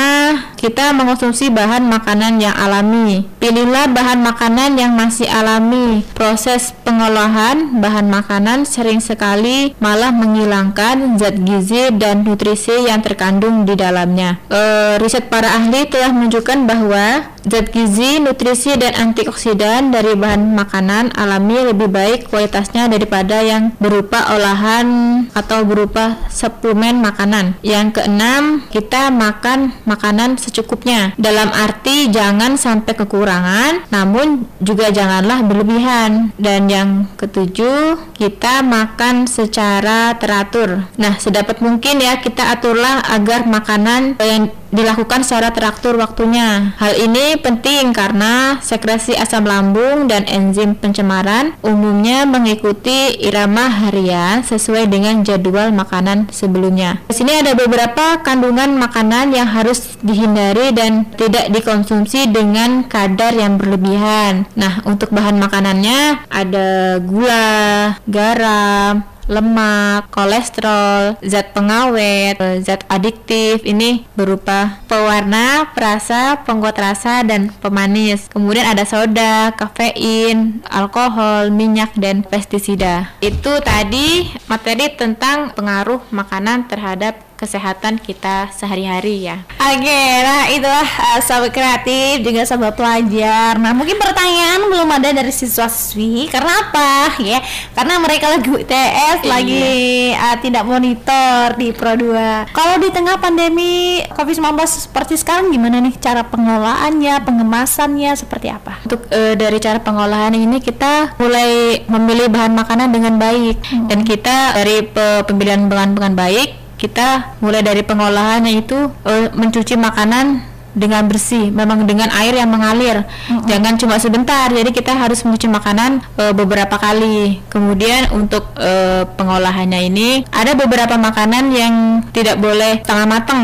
kita 0.60 0.92
mengonsumsi 0.92 1.48
bahan 1.52 1.88
makanan 1.88 2.44
yang 2.44 2.56
alami. 2.56 3.28
Pilihlah 3.40 3.92
bahan 3.92 4.20
makanan 4.24 4.76
yang 4.76 4.96
masih 4.96 5.28
alami. 5.32 6.04
Proses 6.16 6.76
pengolahan 6.84 7.80
bahan 7.80 8.12
makanan 8.12 8.68
sering 8.68 9.00
sekali 9.00 9.74
malah 9.80 10.12
menghilangkan 10.12 11.16
zat 11.16 11.40
gizi 11.40 11.92
dan 11.96 12.28
nutrisi 12.28 12.88
yang 12.88 13.00
terkandung 13.00 13.64
di 13.64 13.80
dalamnya. 13.80 14.40
E, 14.52 14.62
riset 15.00 15.32
para 15.32 15.48
ahli 15.48 15.88
telah 15.88 16.12
menunjukkan 16.12 16.60
bahwa 16.68 17.06
zat 17.46 17.72
gizi, 17.72 18.20
nutrisi, 18.20 18.76
dan 18.76 18.96
antioksidan 18.96 19.94
dari 19.94 20.16
bahan 20.16 20.56
makanan 20.56 21.16
alami 21.16 21.72
lebih 21.72 21.90
baik 21.92 22.20
kualitasnya 22.28 22.92
daripada 22.92 23.40
yang 23.44 23.72
berupa 23.80 24.36
olahan 24.36 24.88
atau 25.32 25.64
berupa 25.64 26.20
suplemen 26.28 27.00
makanan. 27.00 27.56
Yang 27.64 28.02
keenam, 28.02 28.64
kita 28.72 29.12
makan 29.14 29.72
makanan 29.88 30.36
secukupnya. 30.40 31.16
Dalam 31.16 31.52
arti 31.54 32.12
jangan 32.12 32.60
sampai 32.60 32.94
kekurangan, 32.96 33.88
namun 33.94 34.48
juga 34.60 34.92
janganlah 34.92 35.44
berlebihan. 35.46 36.32
Dan 36.36 36.68
yang 36.68 36.90
ketujuh, 37.16 38.16
kita 38.16 38.62
makan 38.66 39.28
secara 39.30 40.16
teratur. 40.20 40.88
Nah, 41.00 41.16
sedapat 41.20 41.64
mungkin 41.64 42.04
ya 42.04 42.20
kita 42.20 42.56
aturlah 42.56 43.04
agar 43.08 43.48
makanan 43.48 44.20
yang 44.20 44.52
dilakukan 44.70 45.26
secara 45.26 45.54
teratur 45.54 45.98
waktunya. 45.98 46.74
Hal 46.78 46.98
ini 46.98 47.38
penting 47.42 47.92
karena 47.94 48.58
sekresi 48.62 49.18
asam 49.18 49.46
lambung 49.46 50.10
dan 50.10 50.26
enzim 50.30 50.78
pencemaran 50.78 51.54
umumnya 51.66 52.26
mengikuti 52.26 53.20
irama 53.22 53.68
harian 53.68 54.42
sesuai 54.46 54.90
dengan 54.90 55.22
jadwal 55.26 55.74
makanan 55.74 56.30
sebelumnya. 56.30 57.02
Di 57.10 57.16
sini 57.18 57.42
ada 57.42 57.54
beberapa 57.54 58.22
kandungan 58.22 58.78
makanan 58.78 59.34
yang 59.34 59.50
harus 59.50 60.00
dihindari 60.00 60.72
dan 60.74 61.10
tidak 61.18 61.50
dikonsumsi 61.52 62.30
dengan 62.30 62.86
kadar 62.86 63.36
yang 63.36 63.58
berlebihan. 63.60 64.46
Nah, 64.56 64.82
untuk 64.86 65.12
bahan 65.12 65.38
makanannya 65.42 66.30
ada 66.30 66.98
gula, 67.04 67.98
garam, 68.08 69.04
lemak, 69.30 70.10
kolesterol, 70.10 71.22
zat 71.22 71.54
pengawet, 71.54 72.36
zat 72.66 72.84
adiktif 72.90 73.62
ini 73.62 74.04
berupa 74.18 74.82
pewarna, 74.90 75.70
perasa, 75.78 76.42
pengkuat 76.44 76.76
rasa 76.82 77.22
dan 77.22 77.54
pemanis. 77.62 78.26
Kemudian 78.34 78.66
ada 78.66 78.84
soda, 78.84 79.54
kafein, 79.54 80.66
alkohol, 80.66 81.54
minyak 81.54 81.94
dan 81.94 82.26
pestisida. 82.26 83.14
Itu 83.22 83.62
tadi 83.62 84.34
materi 84.50 84.90
tentang 84.98 85.54
pengaruh 85.54 86.10
makanan 86.10 86.66
terhadap 86.66 87.29
kesehatan 87.40 87.96
kita 87.98 88.52
sehari-hari 88.52 89.24
ya. 89.24 89.48
Oke, 89.56 90.02
nah 90.20 90.52
itulah 90.52 90.84
uh, 90.84 91.20
sahabat 91.20 91.50
kreatif 91.50 92.20
juga 92.20 92.44
sahabat 92.44 92.76
pelajar. 92.76 93.56
Nah 93.56 93.72
mungkin 93.72 93.96
pertanyaan 93.96 94.68
belum 94.68 94.90
ada 94.92 95.16
dari 95.16 95.32
siswa-siswi 95.32 96.28
karena 96.28 96.52
apa 96.60 97.16
ya? 97.24 97.40
Karena 97.72 97.96
mereka 97.98 98.28
lagi 98.28 98.50
UTS, 98.50 99.24
Iya. 99.24 99.30
lagi 99.30 99.68
uh, 100.12 100.36
tidak 100.38 100.64
monitor 100.64 101.56
di 101.56 101.72
Pro 101.72 101.96
2. 101.96 102.52
Kalau 102.52 102.76
di 102.78 102.90
tengah 102.92 103.16
pandemi 103.18 104.04
COVID-19 104.10 104.60
seperti 104.68 105.16
sekarang 105.16 105.48
gimana 105.48 105.80
nih 105.80 105.96
cara 105.96 106.28
pengelolaannya, 106.28 107.24
pengemasannya 107.24 108.12
seperti 108.14 108.52
apa? 108.52 108.84
Untuk 108.84 109.08
eh, 109.10 109.34
dari 109.34 109.58
cara 109.58 109.80
pengolahan 109.80 110.34
ini 110.34 110.60
kita 110.60 111.16
mulai 111.16 111.80
memilih 111.86 112.28
bahan 112.28 112.52
makanan 112.52 112.92
dengan 112.92 113.16
baik 113.16 113.56
dan 113.88 114.04
kita 114.04 114.58
dari 114.58 114.84
pe- 114.84 115.24
pemilihan 115.24 115.70
bahan 115.70 115.96
dengan 115.96 116.14
baik 116.14 116.59
kita 116.80 117.36
mulai 117.44 117.60
dari 117.60 117.84
pengolahan 117.84 118.48
yaitu 118.48 118.88
eh, 119.04 119.28
mencuci 119.36 119.76
makanan 119.76 120.48
dengan 120.70 121.10
bersih, 121.10 121.50
memang 121.50 121.84
dengan 121.84 122.14
air 122.14 122.38
yang 122.38 122.48
mengalir, 122.48 123.02
jangan 123.50 123.74
cuma 123.76 123.98
sebentar. 123.98 124.54
Jadi 124.54 124.70
kita 124.70 124.94
harus 124.94 125.26
mencuci 125.26 125.50
makanan 125.50 126.00
eh, 126.16 126.32
beberapa 126.32 126.78
kali. 126.80 127.42
Kemudian 127.52 128.14
untuk 128.16 128.54
eh, 128.56 129.04
pengolahannya 129.18 129.90
ini 129.92 130.10
ada 130.32 130.56
beberapa 130.56 130.96
makanan 130.96 131.52
yang 131.52 131.74
tidak 132.16 132.40
boleh 132.40 132.80
setengah 132.86 133.08
matang. 133.10 133.44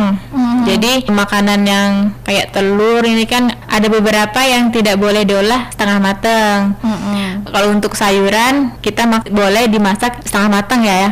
Jadi 0.65 1.05
makanan 1.11 1.59
yang 1.65 1.89
kayak 2.25 2.49
telur 2.49 3.05
ini 3.05 3.25
kan 3.29 3.53
ada 3.69 3.85
beberapa 3.85 4.39
yang 4.41 4.73
tidak 4.73 4.97
boleh 4.97 5.21
diolah 5.21 5.69
setengah 5.69 5.99
matang. 6.01 6.73
Kalau 7.45 7.69
untuk 7.69 7.93
sayuran 7.93 8.73
kita 8.81 9.05
boleh 9.29 9.69
dimasak 9.69 10.25
setengah 10.25 10.49
matang 10.61 10.81
ya 10.81 10.95
ya. 11.05 11.11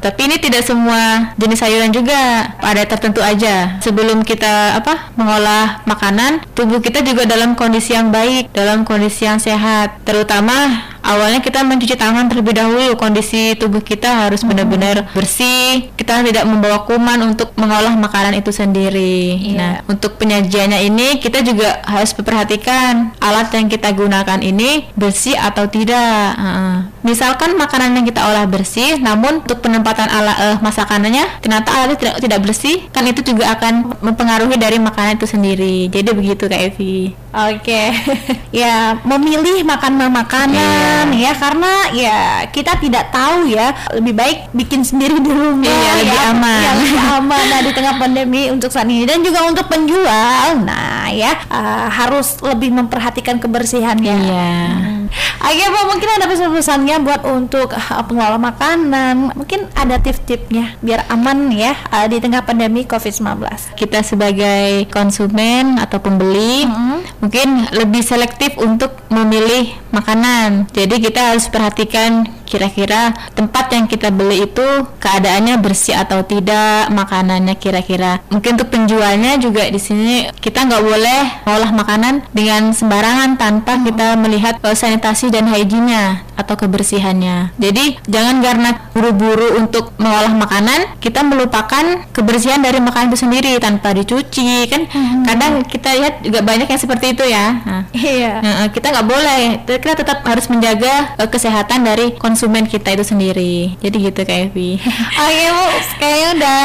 Tapi 0.00 0.20
ini 0.26 0.36
tidak 0.40 0.64
semua 0.64 1.32
jenis 1.36 1.60
sayuran 1.60 1.92
juga, 1.92 2.56
ada 2.56 2.82
tertentu 2.88 3.20
aja. 3.20 3.78
Sebelum 3.84 4.24
kita 4.24 4.80
apa 4.80 5.12
mengolah 5.14 5.84
makanan, 5.84 6.44
tubuh 6.56 6.80
kita 6.80 7.04
juga 7.04 7.28
dalam 7.28 7.52
kondisi 7.52 7.92
yang 7.92 8.08
baik, 8.08 8.50
dalam 8.56 8.88
kondisi 8.88 9.28
yang 9.28 9.36
sehat. 9.36 10.00
Terutama 10.08 10.88
awalnya 11.04 11.44
kita 11.44 11.60
mencuci 11.64 11.96
tangan 12.00 12.32
terlebih 12.32 12.56
dahulu. 12.56 12.96
Kondisi 12.96 13.56
tubuh 13.60 13.84
kita 13.84 14.26
harus 14.26 14.40
benar-benar 14.40 15.12
bersih. 15.12 15.92
Kita 15.96 16.24
tidak 16.24 16.44
membawa 16.48 16.88
kuman 16.88 17.20
untuk 17.20 17.52
mengolah 17.60 17.92
makanan 17.96 18.40
itu 18.40 18.50
sendiri. 18.50 19.52
Nah, 19.56 19.84
untuk 19.84 20.16
penyajiannya 20.16 20.80
ini 20.88 21.20
kita 21.20 21.44
juga 21.44 21.84
harus 21.84 22.16
memperhatikan 22.16 23.12
alat 23.20 23.52
yang 23.52 23.68
kita 23.68 23.92
gunakan 23.92 24.40
ini 24.40 24.88
bersih 24.96 25.36
atau 25.36 25.68
tidak. 25.68 26.40
Misalkan 27.00 27.56
makanan 27.56 27.96
yang 27.96 28.06
kita 28.06 28.20
olah 28.20 28.44
bersih, 28.44 29.00
namun 29.00 29.40
untuk 29.40 29.64
penempatan 29.64 30.08
ala 30.08 30.32
eh, 30.36 30.56
masakannya 30.60 31.40
ternyata 31.40 31.68
alatnya 31.72 31.96
tidak 31.96 32.14
tidak 32.20 32.40
bersih, 32.44 32.76
kan 32.92 33.04
itu 33.08 33.24
juga 33.24 33.56
akan 33.56 34.00
mempengaruhi 34.04 34.56
dari 34.60 34.76
makanan 34.76 35.16
itu 35.16 35.26
sendiri. 35.28 35.88
Jadi 35.88 36.10
begitu 36.12 36.44
Kak 36.46 36.60
Evi. 36.60 37.16
Oke, 37.30 37.94
ya 38.62 38.98
memilih 39.06 39.62
makan 39.62 40.10
makanan 40.10 41.14
ya 41.14 41.30
karena 41.38 41.72
ya 41.94 42.18
kita 42.50 42.74
tidak 42.82 43.14
tahu 43.14 43.46
ya 43.46 43.70
lebih 43.94 44.18
baik 44.18 44.38
bikin 44.50 44.82
sendiri 44.82 45.22
di 45.22 45.30
rumah 45.30 45.70
lebih 45.70 46.10
ya, 46.10 46.34
aman. 46.34 46.58
ya, 46.58 46.70
lebih 46.74 47.02
aman 47.22 47.44
nah 47.46 47.60
di 47.62 47.70
tengah 47.70 47.94
pandemi 48.02 48.50
untuk 48.50 48.74
saat 48.74 48.90
ini 48.90 49.06
dan 49.06 49.22
juga 49.22 49.46
untuk 49.46 49.70
penjual 49.70 50.58
nah 50.66 51.06
ya 51.06 51.38
uh, 51.46 51.86
harus 51.86 52.38
lebih 52.42 52.74
memperhatikan 52.74 53.38
kebersihannya. 53.38 54.16
Iya. 54.26 54.54
Hmm. 54.66 54.99
Oke, 55.40 55.64
Bu, 55.72 55.80
mungkin 55.90 56.08
ada 56.14 56.28
pesan-pesannya 56.30 56.96
buat 57.02 57.22
untuk 57.26 57.74
uh, 57.74 58.02
pengelola 58.06 58.38
makanan. 58.38 59.34
Mungkin 59.34 59.72
ada 59.74 59.98
tips-tipsnya 59.98 60.78
biar 60.84 61.08
aman 61.10 61.50
ya 61.50 61.74
uh, 61.90 62.06
di 62.06 62.20
tengah 62.20 62.44
pandemi 62.44 62.86
COVID-19. 62.86 63.42
kita 63.74 64.04
sebagai 64.04 64.86
konsumen 64.92 65.80
atau 65.80 65.98
pembeli 65.98 66.68
mungkin 67.18 67.66
lebih 67.72 68.04
selektif 68.04 68.54
untuk 68.60 68.92
memilih 69.08 69.72
makanan. 69.90 70.70
Jadi 70.70 71.00
kita 71.02 71.34
harus 71.34 71.50
perhatikan 71.50 72.28
kira-kira 72.50 73.14
tempat 73.38 73.70
yang 73.70 73.86
kita 73.86 74.10
beli 74.10 74.42
itu 74.50 74.66
keadaannya 74.98 75.62
bersih 75.62 75.94
atau 75.94 76.26
tidak, 76.26 76.90
makanannya 76.90 77.54
kira-kira. 77.54 78.18
Mungkin 78.28 78.58
untuk 78.58 78.74
penjualnya 78.74 79.38
juga 79.38 79.70
di 79.70 79.78
sini 79.78 80.26
kita 80.42 80.66
nggak 80.66 80.82
boleh 80.82 81.22
ngolah 81.46 81.70
makanan 81.70 82.14
dengan 82.34 82.74
sembarangan 82.74 83.38
tanpa 83.38 83.78
kita 83.86 84.18
melihat 84.18 84.58
eh, 84.66 84.74
sanitasi 84.74 84.99
dan 85.32 85.48
hygiene-nya 85.48 86.22
atau 86.40 86.56
kebersihannya. 86.56 87.52
Jadi 87.56 88.00
jangan 88.06 88.40
karena 88.40 88.70
buru-buru 88.90 89.58
untuk 89.58 89.92
mengolah 89.96 90.32
makanan 90.32 90.96
kita 90.98 91.20
melupakan 91.20 91.84
kebersihan 92.10 92.58
dari 92.58 92.78
makanan 92.78 93.08
itu 93.08 93.20
sendiri 93.20 93.52
tanpa 93.58 93.92
dicuci 93.92 94.64
kan 94.66 94.88
kadang 95.22 95.60
kita 95.62 95.92
lihat 95.94 96.14
juga 96.20 96.40
banyak 96.40 96.66
yang 96.66 96.80
seperti 96.80 97.12
itu 97.12 97.24
ya. 97.24 97.46
Nah, 97.62 97.82
Iya. 97.92 98.32
Nah, 98.40 98.68
kita 98.68 98.90
nggak 98.90 99.06
boleh. 99.06 99.42
Kita 99.62 99.94
tetap 99.94 100.22
harus 100.22 100.46
menjaga 100.46 101.14
eh, 101.14 101.26
kesehatan 101.26 101.82
dari 101.82 102.14
konsumen 102.14 102.64
kita 102.64 102.90
itu 102.90 103.04
sendiri. 103.04 103.76
Jadi 103.78 103.96
gitu 104.00 104.20
kayak 104.22 104.50
Evi. 104.50 104.80
Oke 105.22 105.44
Bu, 105.48 105.66
kayaknya 105.96 106.28
udah 106.34 106.62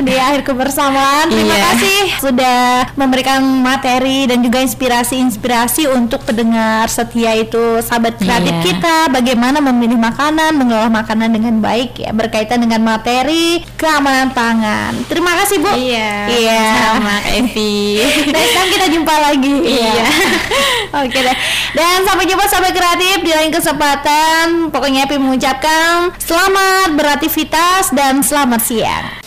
di 0.00 0.14
akhir 0.16 0.40
kebersamaan. 0.44 1.26
Terima 1.28 1.50
Iya. 1.50 1.64
kasih 1.66 2.00
sudah 2.20 2.58
memberikan 2.94 3.40
materi 3.58 4.24
dan 4.24 4.40
juga 4.40 4.58
inspirasi-inspirasi 4.60 5.88
untuk 5.88 6.22
pendengar 6.22 6.86
setia 6.88 7.34
itu 7.34 7.80
sahabat 7.80 8.16
kreatif 8.16 8.54
Iya. 8.54 8.64
kita. 8.64 8.96
Bagaimana 9.18 9.58
memilih 9.58 9.98
makanan, 9.98 10.54
mengolah 10.54 10.86
makanan 10.86 11.34
dengan 11.34 11.58
baik 11.58 11.98
ya 11.98 12.14
berkaitan 12.14 12.62
dengan 12.62 12.86
materi 12.86 13.66
keamanan 13.74 14.30
pangan. 14.30 14.94
Terima 15.10 15.34
kasih 15.42 15.58
Bu. 15.58 15.74
Iya. 15.74 16.30
Sama 16.94 17.18
Kak 17.26 17.34
Evi. 17.34 17.98
Next 18.30 18.54
time 18.54 18.70
kita 18.78 18.86
jumpa 18.94 19.14
lagi. 19.18 19.58
Iya. 19.74 20.06
Oke 21.02 21.18
deh. 21.18 21.36
Dan 21.74 22.06
sampai 22.06 22.30
jumpa 22.30 22.46
sahabat 22.46 22.70
kreatif 22.70 23.26
di 23.26 23.34
lain 23.34 23.50
kesempatan. 23.50 24.70
Pokoknya 24.70 25.02
Happy 25.02 25.18
mengucapkan 25.18 26.14
selamat 26.22 26.94
beraktivitas 26.94 27.90
dan 27.90 28.22
selamat 28.22 28.62
siang. 28.62 29.18